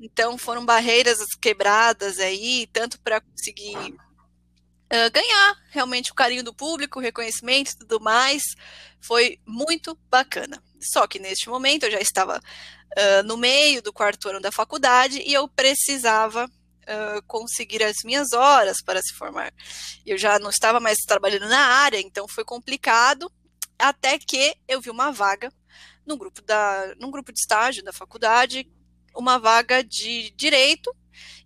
[0.00, 3.94] então foram barreiras quebradas aí, tanto para conseguir
[4.92, 8.42] uh, ganhar realmente o carinho do público, o reconhecimento e tudo mais.
[9.00, 10.62] Foi muito bacana.
[10.80, 15.20] Só que neste momento eu já estava uh, no meio do quarto ano da faculdade
[15.24, 19.52] e eu precisava uh, conseguir as minhas horas para se formar.
[20.04, 23.32] Eu já não estava mais trabalhando na área, então foi complicado,
[23.78, 25.52] até que eu vi uma vaga
[26.06, 28.68] num grupo, da, num grupo de estágio da faculdade,
[29.14, 30.94] uma vaga de direito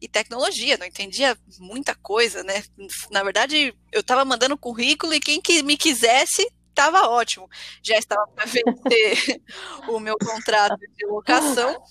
[0.01, 2.63] e tecnologia, não entendia muita coisa, né?
[3.11, 7.49] Na verdade, eu estava mandando currículo e quem que me quisesse estava ótimo.
[7.83, 9.43] Já estava para vencer
[9.89, 11.83] o meu contrato de locação.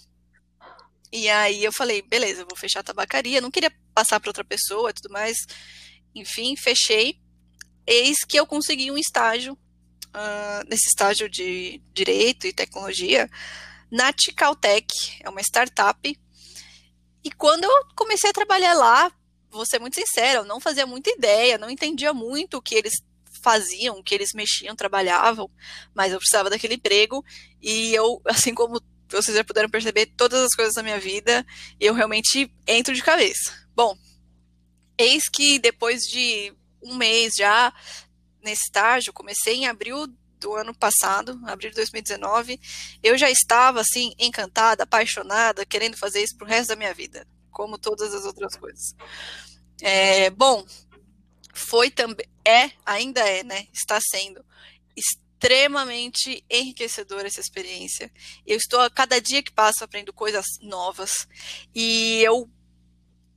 [1.12, 3.42] E aí eu falei, beleza, eu vou fechar a tabacaria.
[3.42, 5.38] Não queria passar para outra pessoa e tudo mais.
[6.14, 7.20] Enfim, fechei.
[7.88, 13.30] Eis que eu consegui um estágio, uh, nesse estágio de Direito e Tecnologia,
[13.92, 14.88] na Ticaltec,
[15.22, 16.20] é uma startup
[17.26, 19.12] e quando eu comecei a trabalhar lá,
[19.50, 22.94] vou ser muito sincera, eu não fazia muita ideia, não entendia muito o que eles
[23.42, 25.50] faziam, o que eles mexiam, trabalhavam,
[25.94, 27.26] mas eu precisava daquele emprego
[27.60, 28.80] e eu, assim como
[29.10, 31.44] vocês já puderam perceber todas as coisas da minha vida,
[31.80, 33.68] eu realmente entro de cabeça.
[33.76, 33.98] Bom,
[34.96, 37.74] eis que depois de um mês já
[38.44, 40.08] nesse estágio, comecei em abril
[40.40, 42.60] do ano passado, abril de 2019,
[43.02, 47.78] eu já estava assim encantada, apaixonada, querendo fazer isso pro resto da minha vida, como
[47.78, 48.96] todas as outras coisas.
[49.82, 50.66] É, bom,
[51.54, 53.68] foi também, é, ainda é, né?
[53.74, 54.46] Está sendo
[54.96, 58.12] extremamente enriquecedora essa experiência.
[58.46, 61.28] Eu estou a cada dia que passa aprendendo coisas novas
[61.74, 62.50] e eu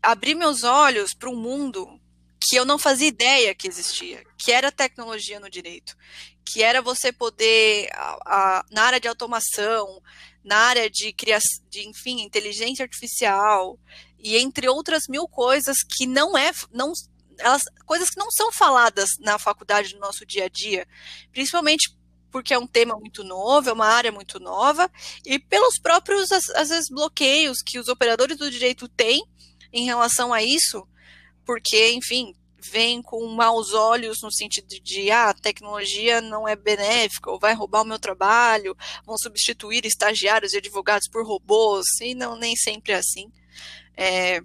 [0.03, 2.01] abri meus olhos para um mundo
[2.41, 5.97] que eu não fazia ideia que existia, que era tecnologia no direito,
[6.45, 10.01] que era você poder a, a, na área de automação,
[10.45, 13.79] na área de criação, de enfim, inteligência artificial
[14.19, 16.93] e entre outras mil coisas que não é não
[17.39, 20.87] elas, coisas que não são faladas na faculdade no nosso dia a dia,
[21.33, 21.97] principalmente
[22.31, 24.91] porque é um tema muito novo, é uma área muito nova,
[25.25, 29.25] e pelos próprios, às vezes, bloqueios que os operadores do direito têm
[29.73, 30.87] em relação a isso,
[31.49, 37.31] porque, enfim, vem com maus olhos no sentido de ah, a tecnologia não é benéfica,
[37.31, 38.77] ou vai roubar o meu trabalho,
[39.07, 43.33] vão substituir estagiários e advogados por robôs, e não nem sempre é assim.
[43.97, 44.43] É,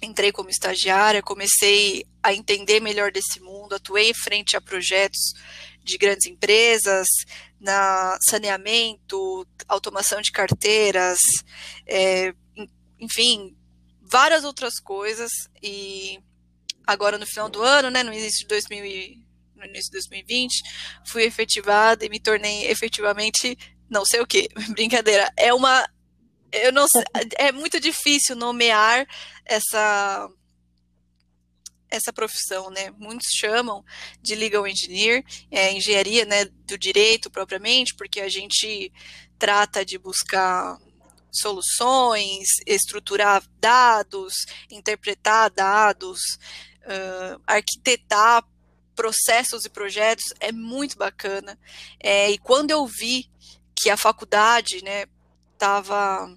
[0.00, 5.32] entrei como estagiária, comecei a entender melhor desse mundo, atuei frente a projetos
[5.82, 7.08] de grandes empresas,
[7.60, 11.18] na saneamento, automação de carteiras,
[11.84, 12.32] é,
[13.00, 13.56] enfim,
[14.02, 15.30] várias outras coisas.
[15.60, 16.20] E
[16.88, 20.62] agora no final do ano, né, no início de 2000 no início de 2020,
[21.04, 23.58] fui efetivada e me tornei efetivamente
[23.90, 24.48] não sei o que.
[24.70, 25.30] Brincadeira.
[25.36, 25.86] É uma
[26.50, 27.02] eu não sei,
[27.36, 29.06] é muito difícil nomear
[29.44, 30.30] essa
[31.90, 32.90] essa profissão, né?
[32.98, 33.84] Muitos chamam
[34.22, 38.92] de legal engineer, é, engenharia, né, do direito propriamente, porque a gente
[39.38, 40.78] trata de buscar
[41.30, 44.34] soluções, estruturar dados,
[44.70, 46.20] interpretar dados,
[46.84, 48.44] uh, arquitetar
[48.94, 51.58] processos e projetos é muito bacana.
[52.00, 53.30] É, e quando eu vi
[53.76, 55.04] que a faculdade, né,
[55.52, 56.36] estava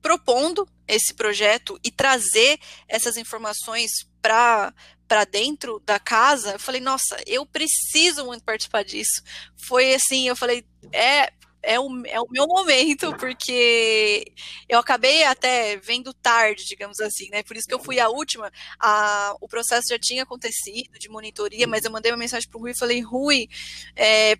[0.00, 2.58] propondo esse projeto e trazer
[2.88, 4.72] essas informações para
[5.06, 9.22] para dentro da casa, eu falei, nossa, eu preciso muito participar disso.
[9.68, 11.30] Foi assim, eu falei, é
[11.64, 14.32] é o, é o meu momento, porque
[14.68, 17.42] eu acabei até vendo tarde, digamos assim, né?
[17.42, 18.50] Por isso que eu fui a última.
[18.78, 22.60] A, o processo já tinha acontecido de monitoria, mas eu mandei uma mensagem para o
[22.60, 23.48] Rui e falei, Rui,
[23.96, 24.36] é,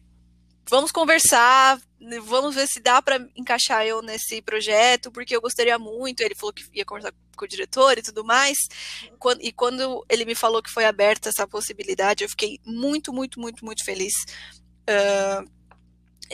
[0.68, 1.80] vamos conversar,
[2.24, 6.20] vamos ver se dá para encaixar eu nesse projeto, porque eu gostaria muito.
[6.20, 8.56] Ele falou que ia conversar com o diretor e tudo mais.
[9.40, 13.64] E quando ele me falou que foi aberta essa possibilidade, eu fiquei muito, muito, muito,
[13.64, 14.12] muito feliz.
[14.88, 15.53] Uh,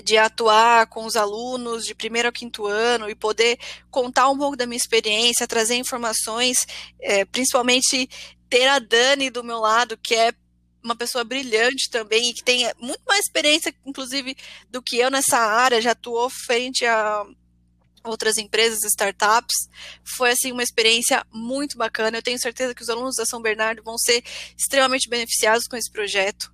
[0.04, 3.58] de atuar com os alunos de primeiro ao quinto ano e poder
[3.90, 6.66] contar um pouco da minha experiência, trazer informações,
[7.00, 8.08] é, principalmente
[8.48, 10.32] ter a Dani do meu lado, que é
[10.82, 14.36] uma pessoa brilhante também e que tem muito mais experiência, inclusive,
[14.70, 17.24] do que eu nessa área, já atuou frente a
[18.04, 19.68] outras empresas, startups.
[20.16, 22.18] Foi assim uma experiência muito bacana.
[22.18, 24.24] Eu tenho certeza que os alunos da São Bernardo vão ser
[24.56, 26.52] extremamente beneficiados com esse projeto.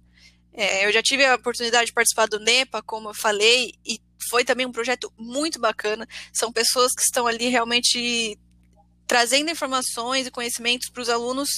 [0.57, 4.01] É, eu já tive a oportunidade de participar do NEPA, como eu falei, e
[4.31, 6.09] foi também um projeto muito bacana.
[6.33, 8.39] São pessoas que estão ali realmente
[9.07, 11.49] trazendo informações e conhecimentos para os alunos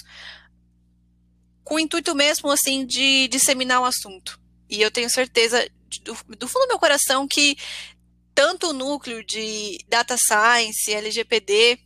[1.63, 4.41] com o intuito mesmo, assim, de disseminar o assunto.
[4.69, 5.67] E eu tenho certeza,
[6.03, 7.57] do, do fundo do meu coração, que
[8.35, 11.79] tanto o núcleo de Data Science, LGPD,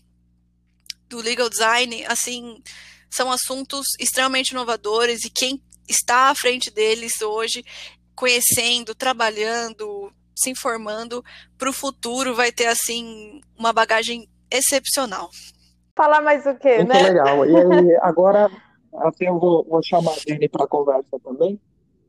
[1.09, 2.63] do Legal Design, assim,
[3.11, 7.65] são assuntos extremamente inovadores e quem está à frente deles hoje,
[8.15, 11.25] conhecendo, trabalhando, se informando,
[11.59, 15.31] para o futuro vai ter, assim, uma bagagem excepcional.
[15.97, 17.03] Falar mais o quê, Muito né?
[17.03, 17.47] legal.
[17.47, 18.51] E aí, agora
[18.95, 21.59] Assim eu vou, vou chamar a Dani para conversa também,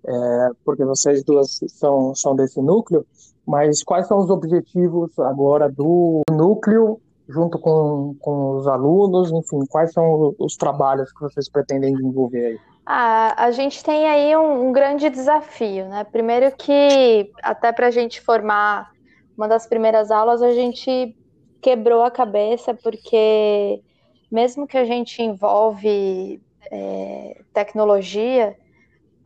[0.06, 3.06] é, porque vocês duas são, são desse núcleo,
[3.46, 7.00] mas quais são os objetivos agora do núcleo
[7.34, 12.60] junto com, com os alunos, enfim, quais são os trabalhos que vocês pretendem desenvolver aí?
[12.86, 16.04] Ah, a gente tem aí um, um grande desafio, né?
[16.04, 18.92] Primeiro que até para a gente formar
[19.36, 21.16] uma das primeiras aulas, a gente
[21.62, 23.82] quebrou a cabeça, porque
[24.32, 28.56] mesmo que a gente envolve é, tecnologia,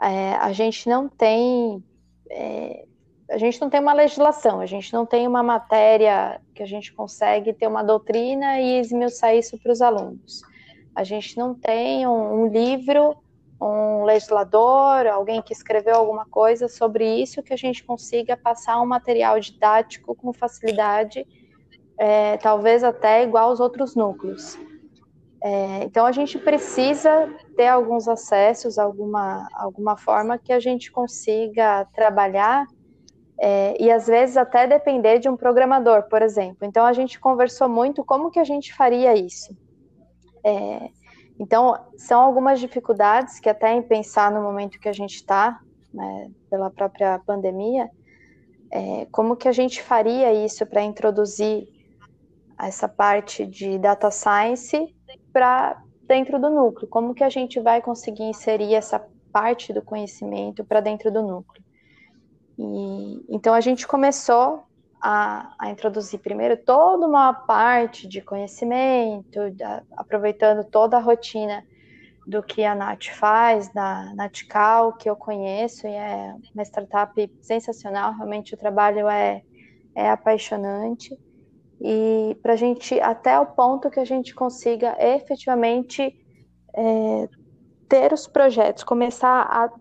[0.02, 1.84] é, a gente não tem
[2.30, 2.87] é,
[3.30, 6.94] a gente não tem uma legislação, a gente não tem uma matéria que a gente
[6.94, 10.42] consegue ter uma doutrina e esmiuçar isso para os alunos.
[10.96, 13.16] A gente não tem um, um livro
[13.60, 18.86] um legislador, alguém que escreveu alguma coisa sobre isso, que a gente consiga passar um
[18.86, 21.26] material didático com facilidade,
[21.98, 24.58] é, talvez até igual aos outros núcleos.
[25.44, 31.86] É, então a gente precisa ter alguns acessos, alguma, alguma forma que a gente consiga
[31.94, 32.68] trabalhar
[33.40, 36.66] é, e às vezes até depender de um programador, por exemplo.
[36.66, 39.56] Então a gente conversou muito como que a gente faria isso.
[40.44, 40.90] É,
[41.40, 45.60] então são algumas dificuldades que até em pensar no momento que a gente está,
[45.94, 47.90] né, pela própria pandemia,
[48.72, 51.68] é, como que a gente faria isso para introduzir
[52.60, 54.96] essa parte de data science
[55.32, 56.88] para dentro do núcleo?
[56.88, 61.67] Como que a gente vai conseguir inserir essa parte do conhecimento para dentro do núcleo?
[62.58, 64.64] E, então a gente começou
[65.02, 71.64] a, a, introduzir primeiro toda uma parte de conhecimento, da, aproveitando toda a rotina
[72.26, 78.14] do que a Nath faz, da Natcal, que eu conheço, e é uma startup sensacional,
[78.14, 79.44] realmente o trabalho é,
[79.96, 81.18] é apaixonante.
[81.80, 86.14] E para a gente até o ponto que a gente consiga efetivamente
[86.76, 87.30] é,
[87.88, 89.72] ter os projetos, começar a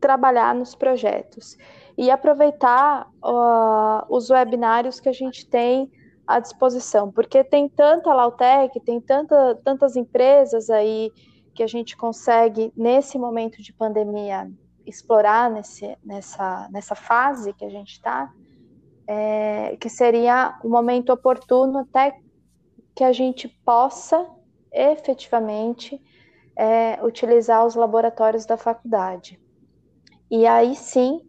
[0.00, 1.56] trabalhar nos projetos
[1.98, 5.90] e aproveitar uh, os webinários que a gente tem
[6.24, 11.10] à disposição, porque tem tanta Lautec, tem tanta, tantas empresas aí
[11.52, 14.48] que a gente consegue, nesse momento de pandemia,
[14.86, 18.32] explorar nesse, nessa, nessa fase que a gente está,
[19.04, 22.16] é, que seria o um momento oportuno até
[22.94, 24.24] que a gente possa
[24.72, 26.00] efetivamente
[26.54, 29.40] é, utilizar os laboratórios da faculdade.
[30.30, 31.27] E aí sim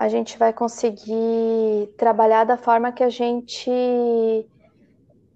[0.00, 3.70] a gente vai conseguir trabalhar da forma que a gente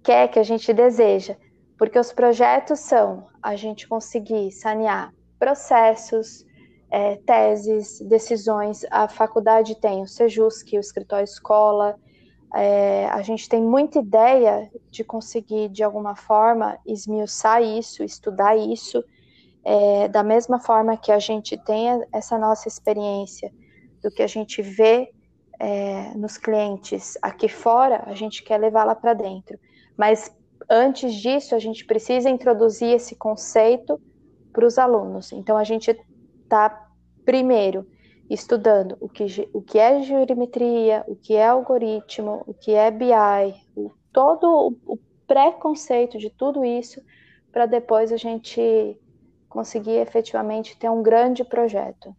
[0.02, 1.36] quer, que a gente deseja.
[1.76, 6.46] Porque os projetos são a gente conseguir sanear processos,
[6.90, 8.86] é, teses, decisões.
[8.90, 11.94] A faculdade tem o Sejusc, o escritório escola.
[12.54, 19.04] É, a gente tem muita ideia de conseguir, de alguma forma, esmiuçar isso, estudar isso,
[19.62, 23.52] é, da mesma forma que a gente tem essa nossa experiência
[24.04, 25.10] do que a gente vê
[25.58, 29.58] é, nos clientes aqui fora, a gente quer levá-la para dentro.
[29.96, 30.30] Mas
[30.68, 33.98] antes disso, a gente precisa introduzir esse conceito
[34.52, 35.32] para os alunos.
[35.32, 35.90] Então, a gente
[36.42, 36.86] está
[37.24, 37.86] primeiro,
[38.28, 43.54] estudando o que, o que é geometria, o que é algoritmo, o que é BI,
[43.74, 47.00] o, todo o preconceito de tudo isso,
[47.50, 48.98] para depois a gente
[49.48, 52.14] conseguir efetivamente ter um grande projeto.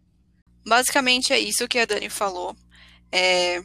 [0.66, 2.55] Basicamente é isso que a Dani falou.
[3.11, 3.63] É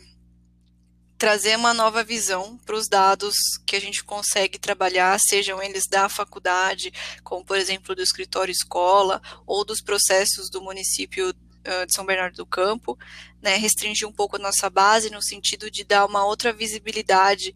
[1.20, 3.34] trazer uma nova visão para os dados
[3.66, 6.90] que a gente consegue trabalhar, sejam eles da faculdade,
[7.22, 12.46] como por exemplo do escritório escola, ou dos processos do município de São Bernardo do
[12.46, 12.98] Campo,
[13.42, 17.55] né, restringir um pouco a nossa base no sentido de dar uma outra visibilidade,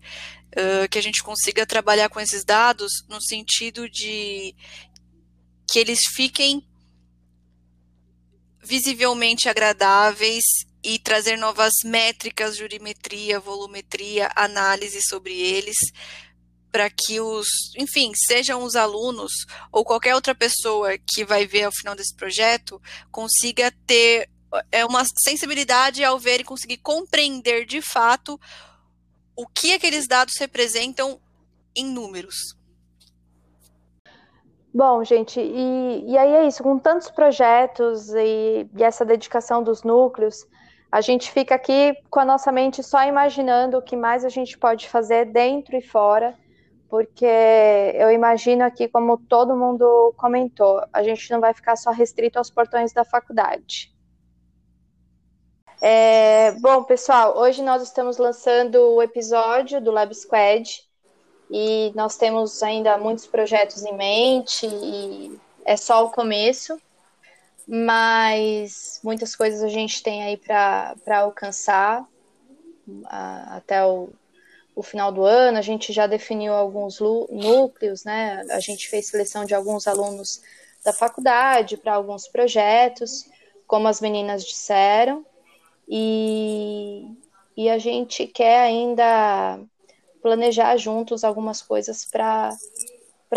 [0.53, 4.55] uh, que a gente consiga trabalhar com esses dados no sentido de
[5.66, 6.66] que eles fiquem
[8.64, 10.44] visivelmente agradáveis
[10.82, 15.76] e trazer novas métricas, jurimetria, volumetria, análise sobre eles,
[16.70, 17.46] para que os,
[17.78, 19.32] enfim, sejam os alunos
[19.70, 24.28] ou qualquer outra pessoa que vai ver ao final desse projeto consiga ter
[24.70, 28.40] é uma sensibilidade ao ver e conseguir compreender de fato
[29.36, 31.20] o que aqueles dados representam
[31.74, 32.56] em números.
[34.77, 39.85] Bom, gente, e, e aí é isso, com tantos projetos e, e essa dedicação dos
[39.85, 40.45] núcleos,
[40.91, 44.59] a gente fica aqui com a nossa mente só imaginando o que mais a gente
[44.59, 46.37] pode fazer dentro e fora,
[46.89, 52.39] porque eu imagino aqui, como todo mundo comentou, a gente não vai ficar só restrito
[52.39, 53.95] aos portões da faculdade.
[55.81, 60.84] É, bom, pessoal, hoje nós estamos lançando o episódio do Lab Squad
[61.57, 66.76] e nós temos ainda muitos projetos em mente e é só o começo
[67.66, 72.07] mas muitas coisas a gente tem aí para alcançar
[73.50, 74.11] até o,
[74.74, 75.59] o final do ano.
[75.59, 78.44] A gente já definiu alguns núcleos, né?
[78.50, 80.42] A gente fez seleção de alguns alunos
[80.84, 83.26] da faculdade para alguns projetos,
[83.66, 85.24] como as meninas disseram,
[85.88, 87.07] e,
[87.57, 89.61] e a gente quer ainda
[90.25, 92.57] planejar juntos algumas coisas para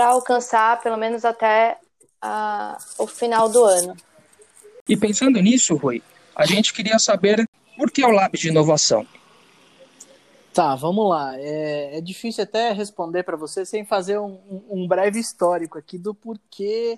[0.05, 1.77] alcançar, pelo menos até
[2.21, 3.93] a, o final do ano.
[4.87, 6.01] E pensando nisso, Rui,
[6.33, 9.05] a gente queria saber por que o Lab de Inovação?
[10.53, 11.37] Tá, vamos lá.
[11.37, 16.15] É, é difícil até responder para você sem fazer um, um, breve histórico aqui do
[16.15, 16.97] porquê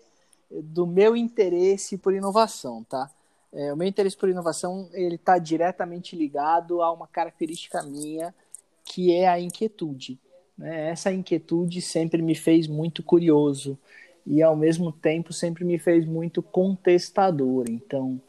[0.52, 3.10] do meu interesse por inovação, tá?
[3.52, 8.32] É, o meu interesse por inovação ele está diretamente ligado a uma característica minha
[8.90, 10.20] que é a inquietude.
[10.58, 10.90] Né?
[10.90, 13.78] Essa inquietude sempre me fez muito curioso
[14.26, 17.66] e ao mesmo tempo sempre me fez muito contestador.
[17.70, 18.20] Então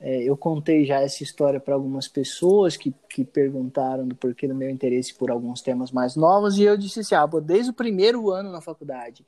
[0.00, 4.54] é, eu contei já essa história para algumas pessoas que, que perguntaram do porquê do
[4.54, 8.30] meu interesse por alguns temas mais novos e eu disse assim, ah, desde o primeiro
[8.30, 9.24] ano na faculdade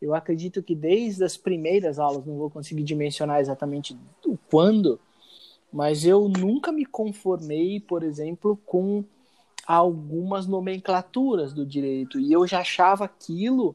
[0.00, 4.98] eu acredito que desde as primeiras aulas, não vou conseguir dimensionar exatamente o quando,
[5.70, 9.04] mas eu nunca me conformei, por exemplo, com
[9.76, 12.18] algumas nomenclaturas do direito.
[12.18, 13.74] E eu já achava aquilo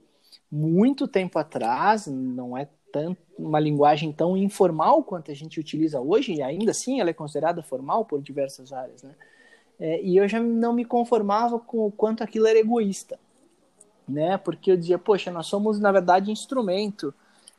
[0.51, 6.33] muito tempo atrás, não é tanto uma linguagem tão informal quanto a gente utiliza hoje,
[6.33, 9.13] e ainda assim ela é considerada formal por diversas áreas, né?
[9.77, 13.19] É, e eu já não me conformava com o quanto aquilo era egoísta
[14.07, 14.37] né?
[14.37, 17.13] Porque eu dizia, poxa, nós somos na verdade instrumento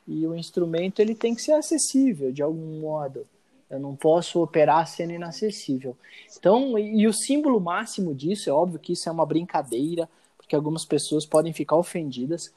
[0.06, 3.26] e o instrumento ele tem que ser acessível de algum modo.
[3.68, 5.96] Eu não posso operar sendo inacessível.
[6.38, 10.84] Então, e o símbolo máximo disso, é óbvio que isso é uma brincadeira, porque algumas
[10.84, 12.54] pessoas podem ficar ofendidas.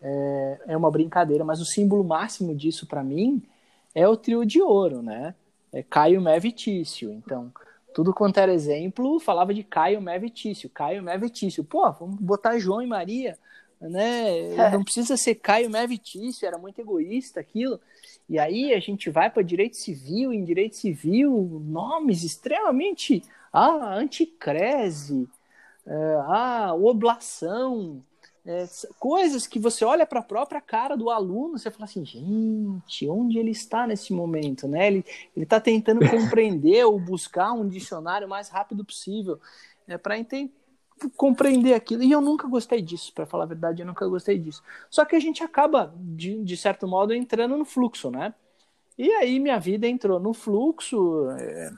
[0.00, 3.42] É, é uma brincadeira, mas o símbolo máximo disso para mim
[3.94, 5.34] é o trio de ouro, né?
[5.72, 7.12] É Caio Mevitício.
[7.12, 7.52] Então,
[7.94, 10.70] tudo quanto era exemplo, falava de Caio, Mé, Vitício.
[10.70, 11.64] Caio, Mé, Vitício.
[11.64, 13.38] Pô, vamos botar João e Maria,
[13.80, 14.54] né?
[14.54, 14.70] É.
[14.70, 16.46] Não precisa ser Caio, Mé, Vitício.
[16.46, 17.80] Era muito egoísta aquilo.
[18.28, 23.22] E aí a gente vai para direito civil, em direito civil, nomes extremamente...
[23.50, 25.26] Ah, anticrese,
[25.86, 28.04] é, ah, oblação,
[28.44, 28.66] é,
[28.98, 33.38] coisas que você olha para a própria cara do aluno, você fala assim, gente, onde
[33.38, 34.86] ele está nesse momento, né?
[34.86, 35.04] Ele
[35.36, 39.40] está tentando compreender ou buscar um dicionário o mais rápido possível,
[39.86, 40.18] é para
[41.16, 42.02] compreender aquilo.
[42.02, 44.62] E eu nunca gostei disso, para falar a verdade, eu nunca gostei disso.
[44.90, 48.34] Só que a gente acaba de, de certo modo entrando no fluxo, né?
[48.96, 51.30] E aí minha vida entrou no fluxo.
[51.30, 51.70] É,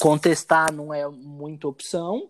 [0.00, 2.28] contestar não é muita opção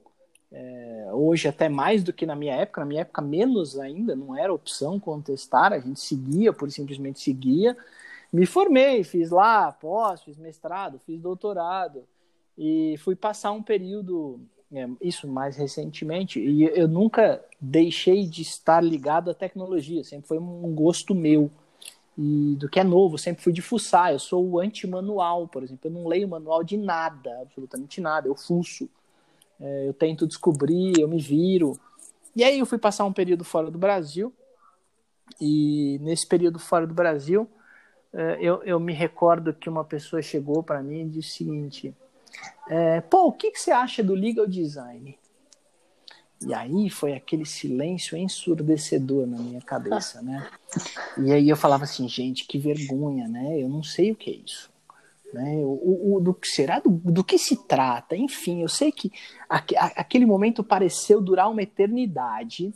[0.53, 4.37] é, hoje até mais do que na minha época, na minha época menos ainda, não
[4.37, 7.77] era opção contestar, a gente seguia, por simplesmente seguia.
[8.33, 12.05] Me formei, fiz lá pós, fiz mestrado, fiz doutorado
[12.59, 14.41] e fui passar um período,
[14.73, 20.39] é, isso mais recentemente, e eu nunca deixei de estar ligado à tecnologia, sempre foi
[20.39, 21.51] um gosto meu.
[22.18, 24.12] E do que é novo, sempre fui de fuçar.
[24.12, 25.89] Eu sou o anti-manual, por exemplo.
[25.89, 28.29] Eu não leio manual de nada, absolutamente nada.
[28.29, 28.91] Eu fuço
[29.61, 31.79] é, eu tento descobrir, eu me viro.
[32.35, 34.33] E aí eu fui passar um período fora do Brasil,
[35.41, 37.49] e nesse período fora do Brasil,
[38.12, 41.95] é, eu, eu me recordo que uma pessoa chegou para mim e disse o seguinte:
[42.68, 45.18] é, Pô, o que, que você acha do legal design?
[46.43, 50.49] E aí foi aquele silêncio ensurdecedor na minha cabeça, né?
[51.18, 53.61] E aí eu falava assim, gente, que vergonha, né?
[53.61, 54.70] Eu não sei o que é isso.
[55.35, 55.57] Né?
[55.62, 58.16] O, o, do será do, do, que se trata?
[58.16, 59.12] Enfim, eu sei que
[59.49, 62.72] aqu, aquele momento pareceu durar uma eternidade.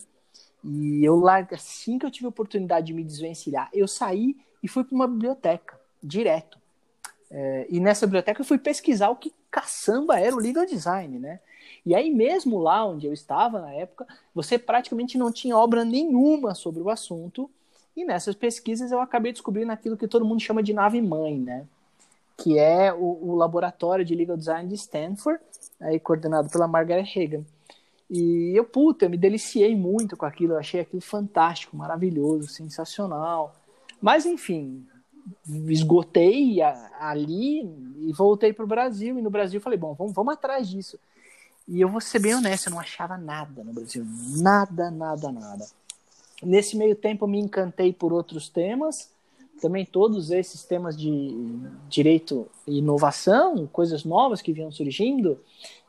[0.62, 4.84] E eu assim que eu tive a oportunidade de me desvencilhar, eu saí e fui
[4.84, 6.59] para uma biblioteca, direto.
[7.30, 11.40] É, e nessa biblioteca eu fui pesquisar o que caçamba era o legal design, né?
[11.84, 16.54] E aí mesmo lá onde eu estava na época, você praticamente não tinha obra nenhuma
[16.54, 17.50] sobre o assunto.
[17.96, 21.66] E nessas pesquisas eu acabei descobrindo aquilo que todo mundo chama de nave mãe, né?
[22.36, 25.40] que é o, o, laboratório de legal design de Stanford,
[25.80, 27.44] aí coordenado pela Margaret Hagan.
[28.10, 33.54] E eu, puta, eu me deliciei muito com aquilo, eu achei aquilo fantástico, maravilhoso, sensacional.
[34.00, 34.86] Mas, enfim,
[35.68, 37.60] esgotei a, ali
[37.98, 39.18] e voltei para o Brasil.
[39.18, 40.98] E no Brasil falei, bom, vamos, vamos atrás disso.
[41.66, 44.04] E eu vou ser bem honesto, eu não achava nada no Brasil.
[44.36, 45.66] Nada, nada, nada.
[46.42, 49.14] Nesse meio tempo me encantei por outros temas
[49.60, 51.34] também todos esses temas de
[51.88, 55.38] direito e inovação, coisas novas que vinham surgindo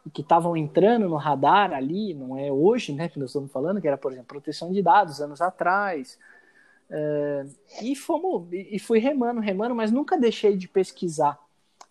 [0.06, 3.82] e que estavam entrando no radar ali, não é hoje, né, que nós estamos falando,
[3.82, 6.18] que era, por exemplo, proteção de dados anos atrás.
[6.90, 7.46] É,
[7.82, 11.40] e fomos e fui remando, remando, mas nunca deixei de pesquisar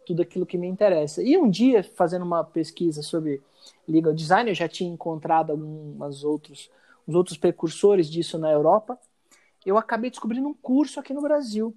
[0.07, 1.23] tudo aquilo que me interessa.
[1.23, 3.43] E um dia, fazendo uma pesquisa sobre
[3.89, 6.71] legal design, eu já tinha encontrado alguns outros,
[7.09, 8.99] uns outros precursores disso na Europa
[9.65, 11.75] eu acabei descobrindo um curso aqui no Brasil.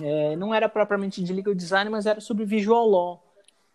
[0.00, 3.22] É, não era propriamente de legal design, mas era sobre visual law.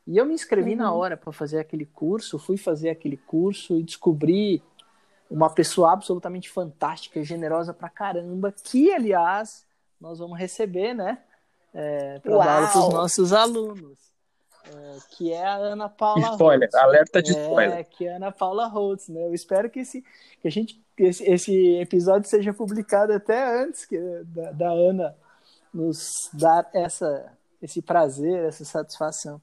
[0.08, 0.78] E eu me inscrevi uhum.
[0.78, 4.64] na hora para fazer aquele curso, fui fazer aquele curso e descobri
[5.32, 9.66] uma pessoa absolutamente fantástica e generosa pra caramba, que, aliás,
[10.00, 11.20] nós vamos receber, né?
[11.74, 13.98] É, para dar para os nossos alunos.
[14.66, 16.84] É, que é a Ana Paula Spoiler, Holtz.
[16.84, 17.86] alerta de é, spoiler.
[17.86, 19.26] Que é a Ana Paula Holtz, né?
[19.26, 20.04] Eu espero que, esse,
[20.42, 25.16] que a gente, esse, esse episódio seja publicado até antes que, da, da Ana
[25.74, 29.42] nos dar essa, esse prazer, essa satisfação.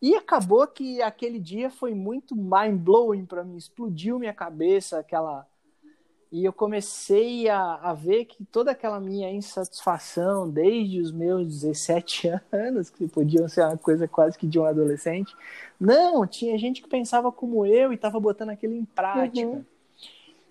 [0.00, 5.46] E acabou que aquele dia foi muito mind blowing para mim, explodiu minha cabeça aquela
[6.30, 12.28] e eu comecei a, a ver que toda aquela minha insatisfação desde os meus 17
[12.52, 15.34] anos, que podiam ser uma coisa quase que de um adolescente,
[15.80, 19.46] não, tinha gente que pensava como eu e estava botando aquilo em prática.
[19.46, 19.64] Uhum.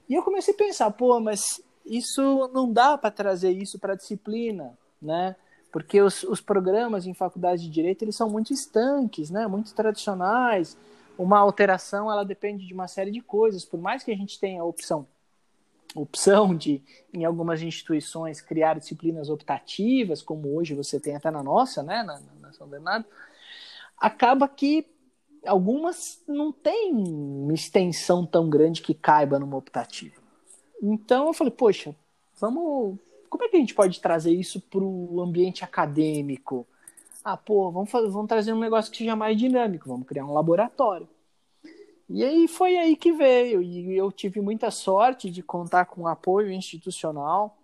[0.10, 3.98] E eu comecei a pensar, pô, mas isso não dá para trazer isso para a
[3.98, 5.36] disciplina, né?
[5.72, 9.48] Porque os, os programas em faculdade de direito eles são muito estanques, né?
[9.48, 10.78] Muito tradicionais.
[11.18, 13.66] Uma alteração ela depende de uma série de coisas.
[13.66, 15.08] Por mais que a gente tenha a opção
[15.96, 16.82] opção de,
[17.14, 22.22] em algumas instituições, criar disciplinas optativas, como hoje você tem até na nossa, né, na,
[22.40, 23.06] na São Bernardo,
[23.98, 24.86] acaba que
[25.46, 30.16] algumas não têm uma extensão tão grande que caiba numa optativa.
[30.82, 31.96] Então eu falei, poxa,
[32.40, 32.98] vamos.
[33.38, 36.66] Como é que a gente pode trazer isso para o ambiente acadêmico?
[37.24, 40.34] Ah, pô, vamos, fazer, vamos trazer um negócio que seja mais dinâmico, vamos criar um
[40.34, 41.08] laboratório.
[42.10, 43.62] E aí foi aí que veio.
[43.62, 47.56] E eu tive muita sorte de contar com apoio institucional,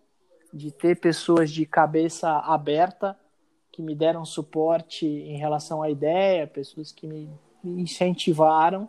[0.53, 3.17] de ter pessoas de cabeça aberta
[3.71, 7.28] que me deram suporte em relação à ideia, pessoas que me,
[7.63, 8.88] incentivaram.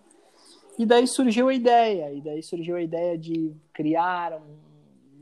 [0.79, 4.64] E daí surgiu a ideia, e daí surgiu a ideia de criar um,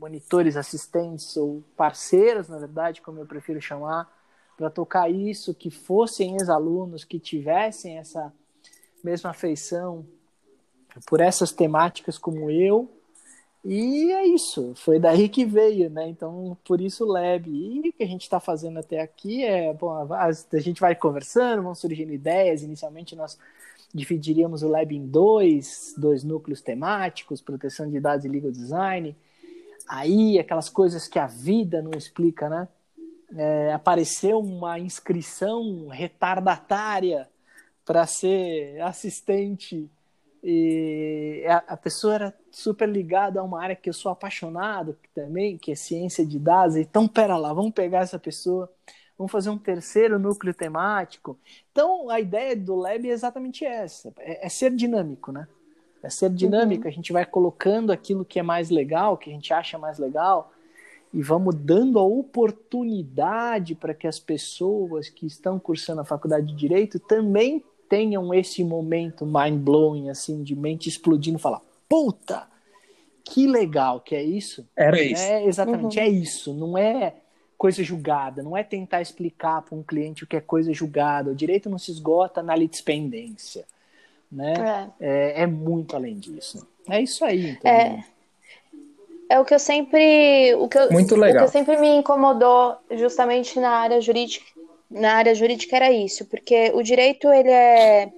[0.03, 4.11] monitores assistentes ou parceiros, na verdade, como eu prefiro chamar,
[4.57, 8.33] para tocar isso, que fossem ex-alunos que tivessem essa
[9.01, 10.05] mesma afeição
[11.07, 12.91] por essas temáticas como eu.
[13.63, 16.09] E é isso, foi daí que veio, né?
[16.09, 17.49] Então, por isso o Lab.
[17.49, 20.95] E o que a gente está fazendo até aqui é, bom, a, a gente vai
[20.95, 22.61] conversando, vão surgindo ideias.
[22.61, 23.39] Inicialmente nós
[23.93, 29.15] dividiríamos o Lab em dois, dois núcleos temáticos, proteção de dados e legal design.
[29.87, 32.67] Aí, aquelas coisas que a vida não explica, né?
[33.35, 37.27] É, apareceu uma inscrição retardatária
[37.83, 39.89] para ser assistente
[40.43, 45.71] e a, pessoa era super ligada a uma área que eu sou apaixonado também, que
[45.71, 46.75] é ciência de dados.
[46.75, 48.69] Então, pera lá, vamos pegar essa pessoa,
[49.17, 51.39] vamos fazer um terceiro núcleo temático.
[51.71, 55.47] Então, a ideia do Lab é exatamente essa: é, é ser dinâmico, né?
[56.03, 56.83] É ser dinâmico.
[56.83, 56.89] Uhum.
[56.89, 60.51] A gente vai colocando aquilo que é mais legal, que a gente acha mais legal,
[61.13, 66.55] e vamos dando a oportunidade para que as pessoas que estão cursando a faculdade de
[66.55, 72.47] direito também tenham esse momento mind-blowing, assim, de mente explodindo, falar, puta,
[73.23, 74.67] que legal que é isso.
[74.75, 75.21] Era isso.
[75.21, 76.03] É, exatamente, uhum.
[76.03, 76.53] é isso.
[76.53, 77.15] Não é
[77.57, 81.31] coisa julgada, não é tentar explicar para um cliente o que é coisa julgada.
[81.31, 83.65] O direito não se esgota na litispendência.
[84.33, 84.91] Né?
[84.99, 85.39] É.
[85.39, 86.67] é, é muito além disso.
[86.89, 87.51] É isso aí.
[87.51, 88.03] Então, é.
[89.29, 91.43] É o que eu sempre, o que eu, Muito legal.
[91.43, 94.45] O que sempre me incomodou justamente na área jurídica,
[94.91, 98.11] na área jurídica era isso, porque o direito ele é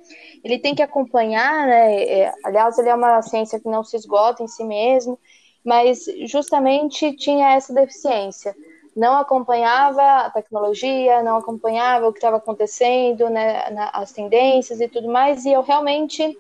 [0.44, 2.04] ele tem que acompanhar, né?
[2.04, 5.18] É, aliás, ele é uma ciência que não se esgota em si mesmo,
[5.64, 8.56] mas justamente tinha essa deficiência.
[8.96, 14.88] Não acompanhava a tecnologia, não acompanhava o que estava acontecendo, né, na, as tendências e
[14.88, 16.38] tudo mais, e eu realmente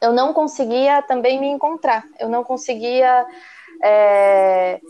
[0.00, 3.26] eu não conseguia também me encontrar, eu não conseguia
[3.82, 4.80] é,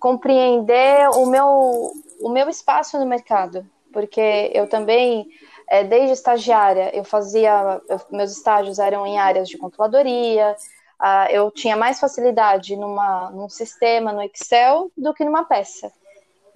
[0.00, 5.28] compreender o meu, o meu espaço no mercado, porque eu também,
[5.68, 10.56] é, desde estagiária, eu fazia, eu, meus estágios eram em áreas de controladoria,
[11.00, 15.92] uh, eu tinha mais facilidade numa, num sistema, no Excel, do que numa peça.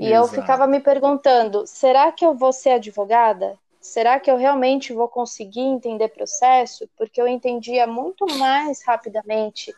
[0.01, 0.35] E Exato.
[0.35, 3.59] eu ficava me perguntando: será que eu vou ser advogada?
[3.79, 6.89] Será que eu realmente vou conseguir entender processo?
[6.97, 9.75] Porque eu entendia muito mais rapidamente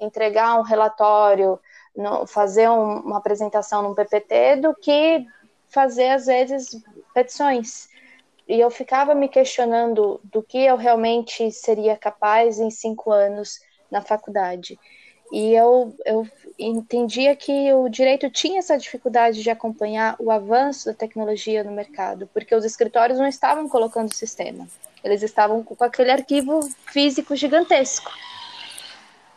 [0.00, 1.58] entregar um relatório,
[2.28, 5.26] fazer um, uma apresentação num PPT do que
[5.66, 6.80] fazer, às vezes,
[7.12, 7.88] petições.
[8.46, 13.58] E eu ficava me questionando do que eu realmente seria capaz em cinco anos
[13.90, 14.78] na faculdade.
[15.34, 20.94] E eu, eu entendia que o direito tinha essa dificuldade de acompanhar o avanço da
[20.94, 24.68] tecnologia no mercado, porque os escritórios não estavam colocando o sistema,
[25.02, 28.12] eles estavam com aquele arquivo físico gigantesco.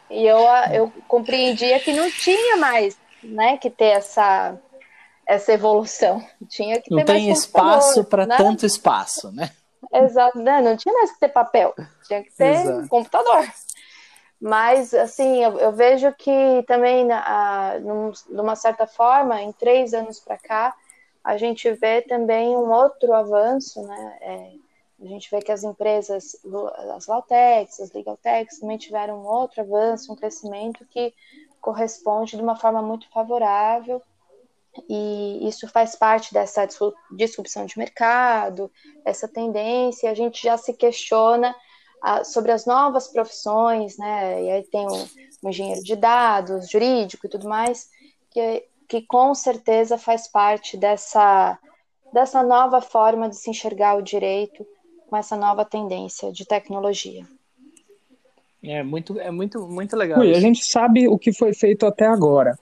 [0.08, 0.38] E eu,
[0.72, 4.56] eu compreendia que não tinha mais né, que ter essa,
[5.26, 6.24] essa evolução.
[6.48, 8.38] Tinha que ter não tem espaço para né?
[8.38, 9.50] tanto espaço, né?
[9.92, 10.62] Exato, né?
[10.62, 11.74] não tinha mais que ter papel,
[12.08, 13.48] tinha que ter computador.
[14.40, 19.94] Mas, assim, eu, eu vejo que também, a, num, de uma certa forma, em três
[19.94, 20.76] anos para cá,
[21.24, 24.18] a gente vê também um outro avanço, né?
[24.22, 24.52] É,
[25.00, 26.38] a gente vê que as empresas,
[26.96, 31.14] as Lautex, as Legaltex, também tiveram um outro avanço, um crescimento que
[31.60, 34.02] corresponde de uma forma muito favorável
[34.90, 36.68] e isso faz parte dessa
[37.12, 38.72] disrupção de mercado,
[39.04, 41.56] essa tendência, a gente já se questiona
[42.02, 44.44] ah, sobre as novas profissões, né?
[44.44, 45.08] E aí tem o,
[45.44, 47.88] o engenheiro de dados, jurídico e tudo mais,
[48.30, 51.58] que, que com certeza faz parte dessa,
[52.14, 54.66] dessa nova forma de se enxergar o direito
[55.10, 57.26] com essa nova tendência de tecnologia.
[58.64, 60.20] É muito, é muito, muito legal.
[60.20, 62.58] Ui, a gente sabe o que foi feito até agora.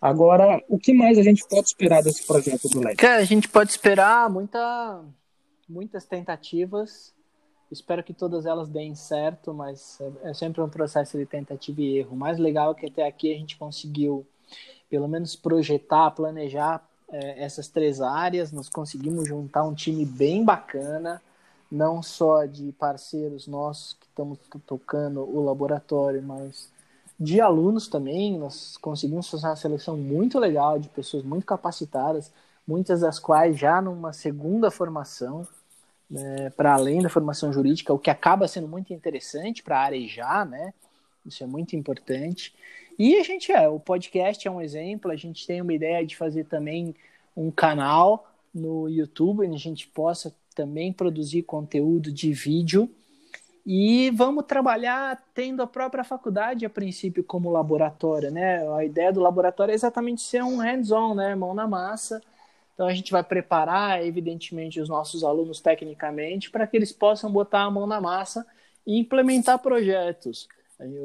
[0.00, 2.96] Agora, o que mais a gente pode esperar desse projeto do LED?
[2.96, 5.04] Cara, a gente pode esperar muita,
[5.68, 7.14] muitas tentativas.
[7.72, 11.98] Espero que todas elas deem certo, mas é, é sempre um processo de tentativa e
[11.98, 12.12] erro.
[12.12, 14.26] O mais legal é que até aqui a gente conseguiu,
[14.90, 18.52] pelo menos, projetar, planejar é, essas três áreas.
[18.52, 21.22] Nós conseguimos juntar um time bem bacana,
[21.70, 26.70] não só de parceiros nossos que estamos tocando o laboratório, mas
[27.18, 32.30] de alunos também, nós conseguimos fazer uma seleção muito legal de pessoas muito capacitadas,
[32.66, 35.46] muitas das quais já numa segunda formação,
[36.10, 40.72] né, para além da formação jurídica, o que acaba sendo muito interessante para arejar, né?
[41.24, 42.54] Isso é muito importante.
[42.98, 46.16] E a gente é, o podcast é um exemplo, a gente tem uma ideia de
[46.16, 46.94] fazer também
[47.36, 52.90] um canal no YouTube, onde a gente possa também produzir conteúdo de vídeo
[53.64, 58.68] e vamos trabalhar tendo a própria faculdade, a princípio, como laboratório, né?
[58.76, 61.34] A ideia do laboratório é exatamente ser um hands-on, né?
[61.34, 62.20] Mão na massa.
[62.74, 67.62] Então a gente vai preparar, evidentemente, os nossos alunos tecnicamente para que eles possam botar
[67.62, 68.46] a mão na massa
[68.86, 70.48] e implementar projetos.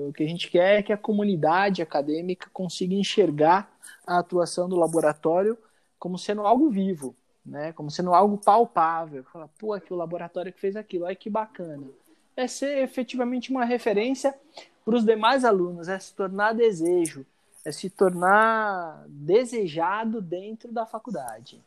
[0.07, 3.71] O que a gente quer é que a comunidade acadêmica consiga enxergar
[4.05, 5.57] a atuação do laboratório
[5.99, 7.15] como sendo algo vivo,
[7.45, 7.73] né?
[7.73, 9.23] Como sendo algo palpável.
[9.25, 11.87] Fala, pô, aqui o laboratório que fez aquilo, olha que bacana
[12.37, 14.33] é ser efetivamente uma referência
[14.85, 17.25] para os demais alunos, é se tornar desejo,
[17.67, 21.61] é se tornar desejado dentro da faculdade.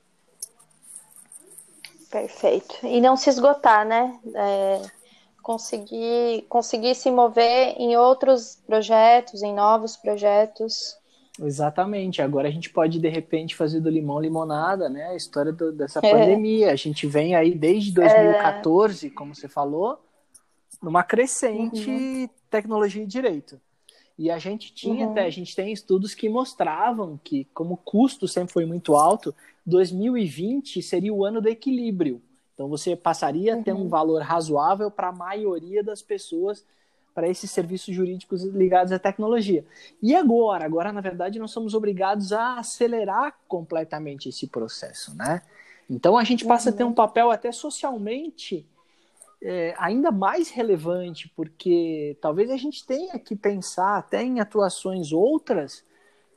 [2.11, 2.75] Perfeito.
[2.83, 4.19] E não se esgotar, né?
[4.35, 4.83] É,
[5.43, 10.97] conseguir, conseguir se mover em outros projetos, em novos projetos.
[11.39, 12.23] Exatamente.
[12.23, 15.09] Agora a gente pode, de repente, fazer do limão limonada, né?
[15.09, 16.11] A história do, dessa é.
[16.11, 16.73] pandemia.
[16.73, 19.11] A gente vem aí desde 2014, é.
[19.11, 20.03] como você falou,
[20.83, 22.29] numa crescente uhum.
[22.49, 23.61] tecnologia e direito.
[24.21, 25.13] E a gente tinha uhum.
[25.13, 29.35] até, a gente tem estudos que mostravam que, como o custo sempre foi muito alto,
[29.65, 32.21] 2020 seria o ano do equilíbrio.
[32.53, 33.61] Então você passaria uhum.
[33.61, 33.89] a ter um uhum.
[33.89, 36.63] valor razoável para a maioria das pessoas
[37.15, 39.65] para esses serviços jurídicos ligados à tecnologia.
[40.03, 40.67] E agora?
[40.67, 45.41] Agora, na verdade, nós somos obrigados a acelerar completamente esse processo, né?
[45.89, 48.67] Então a gente passa a ter um papel até socialmente
[49.43, 55.85] é, ainda mais relevante, porque talvez a gente tenha que pensar até em atuações outras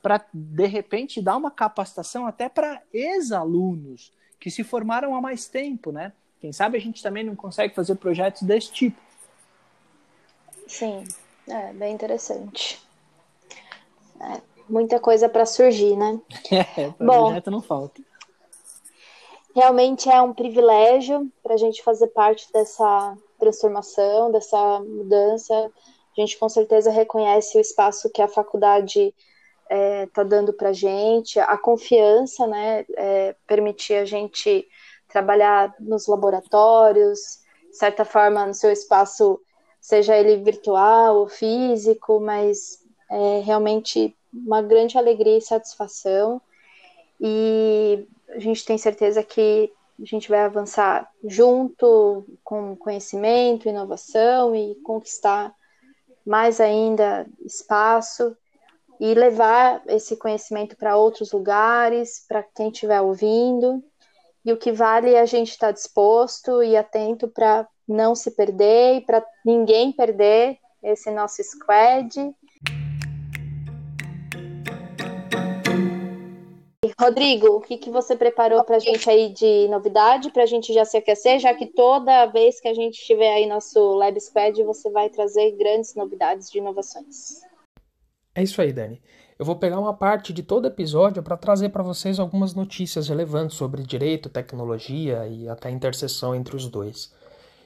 [0.02, 5.92] para, de repente, dar uma capacitação até para ex-alunos que se formaram há mais tempo,
[5.92, 6.12] né?
[6.40, 9.00] Quem sabe a gente também não consegue fazer projetos desse tipo.
[10.68, 11.06] Sim,
[11.48, 12.82] é bem interessante.
[14.20, 16.20] É, muita coisa para surgir, né?
[16.52, 18.02] É, projeto não falta.
[19.56, 25.54] Realmente é um privilégio para a gente fazer parte dessa transformação, dessa mudança.
[25.54, 29.14] A gente com certeza reconhece o espaço que a faculdade
[29.64, 34.68] está é, tá dando para a gente, a confiança, né, é, permitir a gente
[35.08, 37.40] trabalhar nos laboratórios,
[37.70, 39.40] de certa forma, no seu espaço,
[39.80, 46.42] seja ele virtual ou físico, mas é realmente uma grande alegria e satisfação.
[47.22, 49.72] E a gente tem certeza que
[50.02, 55.54] a gente vai avançar junto com conhecimento, inovação e conquistar
[56.26, 58.36] mais ainda espaço
[59.00, 63.84] e levar esse conhecimento para outros lugares, para quem estiver ouvindo.
[64.46, 68.98] E o que vale é a gente estar disposto e atento para não se perder
[68.98, 72.34] e para ninguém perder esse nosso squad
[77.00, 80.72] Rodrigo, o que, que você preparou para a gente aí de novidade, para a gente
[80.74, 84.62] já se aquecer, já que toda vez que a gente tiver aí nosso Lab Squad,
[84.64, 87.42] você vai trazer grandes novidades de inovações.
[88.36, 89.02] É isso aí, Dani.
[89.38, 93.58] Eu vou pegar uma parte de todo episódio para trazer para vocês algumas notícias relevantes
[93.58, 97.12] sobre direito, tecnologia e até a interseção entre os dois.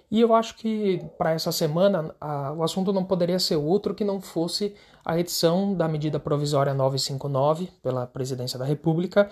[0.10, 4.06] E eu acho que para essa semana a, o assunto não poderia ser outro que
[4.06, 9.30] não fosse a edição da medida provisória 959 pela Presidência da República,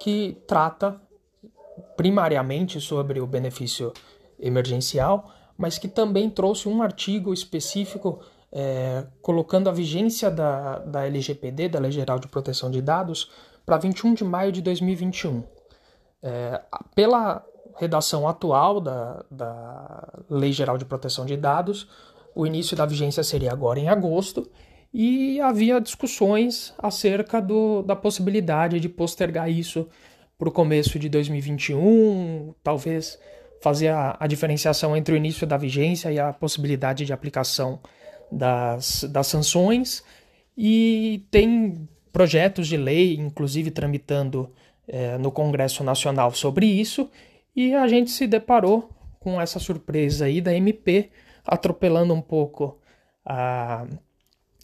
[0.00, 1.00] que trata
[1.96, 3.92] primariamente sobre o benefício
[4.38, 8.20] emergencial, mas que também trouxe um artigo específico
[8.52, 13.30] é, colocando a vigência da, da LGPD, da Lei Geral de Proteção de Dados,
[13.64, 15.44] para 21 de maio de 2021.
[16.22, 16.60] É,
[16.94, 17.44] pela
[17.76, 21.88] redação atual da, da Lei Geral de Proteção de Dados,
[22.34, 24.48] o início da vigência seria agora em agosto,
[24.92, 29.88] e havia discussões acerca do, da possibilidade de postergar isso
[30.36, 33.18] para o começo de 2021, talvez
[33.60, 37.78] fazer a, a, diferenciação entre o início da vigência e a possibilidade de aplicação
[38.32, 40.02] das, das sanções.
[40.56, 44.50] E tem projetos de lei, inclusive tramitando
[44.88, 47.08] é, no Congresso Nacional sobre isso,
[47.54, 51.10] e a gente se deparou com essa surpresa aí da MP
[51.44, 52.78] atropelando um pouco
[53.24, 53.86] a,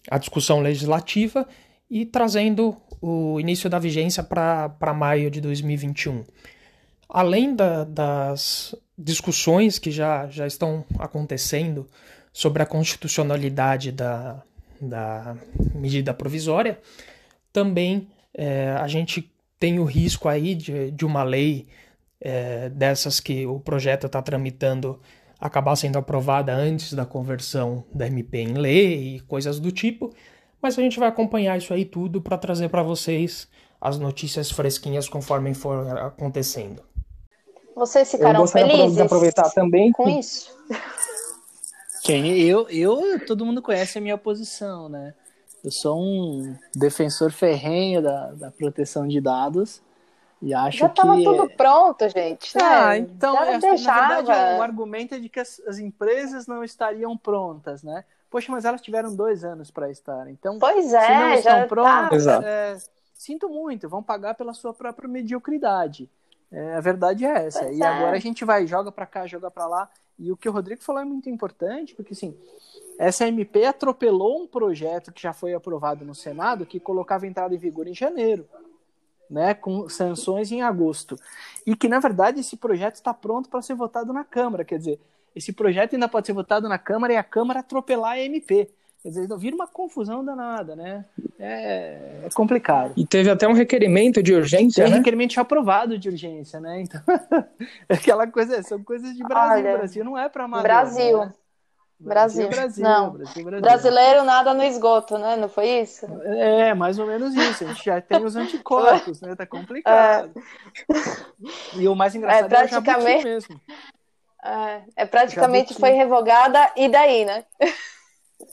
[0.09, 1.47] a discussão legislativa
[1.89, 6.25] e trazendo o início da vigência para maio de 2021.
[7.07, 11.87] Além da, das discussões que já, já estão acontecendo
[12.33, 14.43] sobre a constitucionalidade da,
[14.81, 15.37] da
[15.73, 16.79] medida provisória,
[17.53, 21.67] também é, a gente tem o risco aí de, de uma lei
[22.27, 24.99] é, dessas que o projeto está tramitando
[25.39, 30.13] acabar sendo aprovada antes da conversão da MP em lei e coisas do tipo,
[30.61, 33.47] mas a gente vai acompanhar isso aí tudo para trazer para vocês
[33.79, 36.83] as notícias fresquinhas conforme for acontecendo.
[37.73, 40.53] Vocês ficaram eu felizes de aproveitar também com isso?
[42.03, 45.13] Quem eu, eu, todo mundo conhece a minha posição, né?
[45.63, 49.81] Eu sou um defensor ferrenho da, da proteção de dados
[50.41, 51.23] e acho Já estava que...
[51.23, 52.55] tudo pronto, gente.
[52.55, 52.63] Né?
[52.63, 54.01] Ah, então, Já deixava...
[54.01, 58.03] na verdade, o argumento é de que as, as, empresas não estariam prontas, né?
[58.29, 60.29] Poxa, mas elas tiveram dois anos para estar.
[60.29, 61.67] Então, pois é, se não estão tá.
[61.67, 62.41] prontas, tá...
[62.43, 62.77] é,
[63.13, 66.09] sinto muito, vão pagar pela sua própria mediocridade.
[66.51, 67.63] É, a verdade é essa.
[67.63, 67.85] Pois e é.
[67.85, 69.89] agora a gente vai, joga para cá, joga para lá.
[70.19, 72.35] E o que o Rodrigo falou é muito importante, porque assim,
[72.99, 77.57] essa MP atropelou um projeto que já foi aprovado no Senado que colocava entrada em
[77.57, 78.47] vigor em janeiro
[79.29, 81.17] né, com sanções em agosto.
[81.65, 84.63] E que, na verdade, esse projeto está pronto para ser votado na Câmara.
[84.63, 84.99] Quer dizer,
[85.35, 88.69] esse projeto ainda pode ser votado na Câmara e a Câmara atropelar a MP.
[89.03, 91.05] Quer dizer, vira uma confusão danada, né?
[91.39, 92.93] É, é complicado.
[92.97, 94.97] E teve até um requerimento de urgência, Tem né?
[94.97, 96.81] requerimento aprovado de urgência, né?
[96.81, 96.99] Então,
[97.87, 99.65] aquela coisa, são coisas de Brasil.
[99.65, 101.19] Olha, Brasil não é para Brasil.
[101.19, 101.33] Né?
[101.99, 102.47] Brasil.
[102.47, 103.11] Brasil, não.
[103.11, 103.61] Brasil, Brasil.
[103.61, 105.35] Brasileiro nada no esgoto, né?
[105.35, 106.05] Não foi isso?
[106.23, 107.63] É, mais ou menos isso.
[107.63, 109.35] A gente já tem os anticorpos, né?
[109.35, 110.31] Tá complicado.
[110.35, 111.79] É.
[111.79, 113.01] E o mais engraçado é, praticamente...
[113.01, 113.61] é o mesmo.
[114.43, 117.43] É, é praticamente foi revogada e daí, né?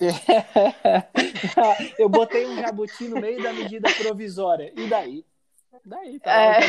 [0.01, 1.93] É.
[1.99, 4.73] Eu botei um jabuti no meio da medida provisória.
[4.75, 5.25] E daí?
[5.85, 6.61] Daí, tá é.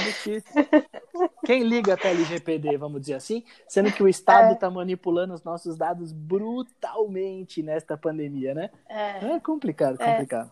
[1.45, 4.69] Quem liga até LGPD, vamos dizer assim, sendo que o Estado está é.
[4.69, 8.69] manipulando os nossos dados brutalmente nesta pandemia, né?
[8.89, 10.11] É, é complicado, é.
[10.11, 10.51] complicado.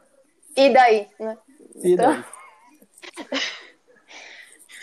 [0.56, 1.08] E daí?
[1.20, 1.38] Né?
[1.84, 2.12] E então...
[2.12, 2.24] daí?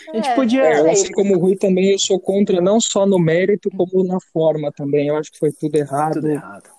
[0.09, 0.63] A gente podia.
[0.63, 4.19] É, assim como o Rui também, eu sou contra não só no mérito, como na
[4.33, 5.07] forma também.
[5.07, 6.13] Eu acho que foi tudo errado.
[6.15, 6.69] Tudo errado.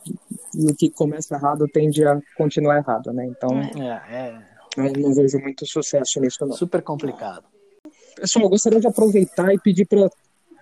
[0.55, 3.27] E o que começa errado tende a continuar errado, né?
[3.27, 3.51] Então.
[3.61, 4.52] É, é.
[4.77, 6.53] Eu não vejo muito sucesso nisso, não.
[6.53, 7.45] Super complicado.
[8.17, 10.11] Pessoal, gostaria de aproveitar e pedir para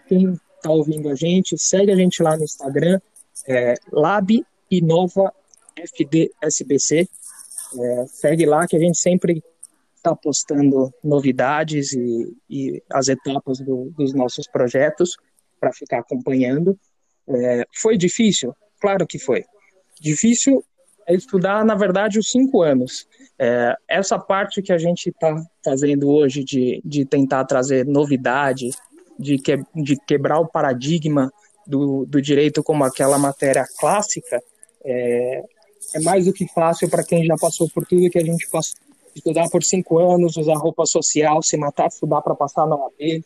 [0.06, 3.00] quem está ouvindo a gente, segue a gente lá no Instagram,
[3.46, 5.32] é, Lab Inova
[5.76, 7.08] FDSBC.
[7.78, 9.42] É, segue lá que a gente sempre
[9.96, 15.16] está postando novidades e, e as etapas do, dos nossos projetos
[15.58, 16.78] para ficar acompanhando.
[17.28, 18.54] É, foi difícil?
[18.80, 19.44] Claro que foi.
[20.00, 20.64] Difícil
[21.06, 23.06] é estudar, na verdade, os cinco anos.
[23.38, 28.70] É, essa parte que a gente está fazendo hoje de, de tentar trazer novidade,
[29.18, 31.32] de, que, de quebrar o paradigma
[31.66, 34.42] do, do direito como aquela matéria clássica,
[34.84, 35.42] é,
[35.94, 38.78] é mais do que fácil para quem já passou por tudo que a gente passou.
[39.14, 43.24] Estudar por cinco anos, usar roupa social, se matar, estudar para passar na OAB,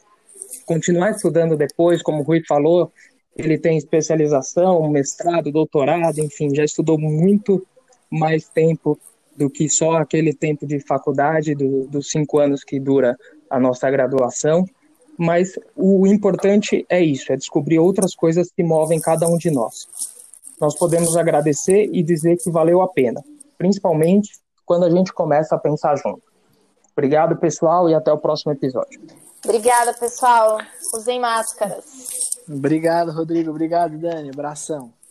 [0.65, 2.91] continuar estudando depois, como o Rui falou,
[3.37, 7.67] ele tem especialização, mestrado, doutorado, enfim, já estudou muito
[8.11, 8.99] mais tempo
[9.37, 13.17] do que só aquele tempo de faculdade, do, dos cinco anos que dura
[13.51, 14.65] a nossa graduação.
[15.17, 19.87] Mas o importante é isso, é descobrir outras coisas que movem cada um de nós.
[20.61, 23.23] Nós podemos agradecer e dizer que valeu a pena,
[23.59, 24.31] principalmente
[24.65, 26.23] quando a gente começa a pensar junto.
[26.93, 29.01] Obrigado, pessoal, e até o próximo episódio.
[29.45, 30.59] Obrigada, pessoal.
[30.95, 31.85] Usem máscaras.
[32.49, 33.51] Obrigado, Rodrigo.
[33.51, 34.31] Obrigado, Dani.
[34.31, 34.95] Abração.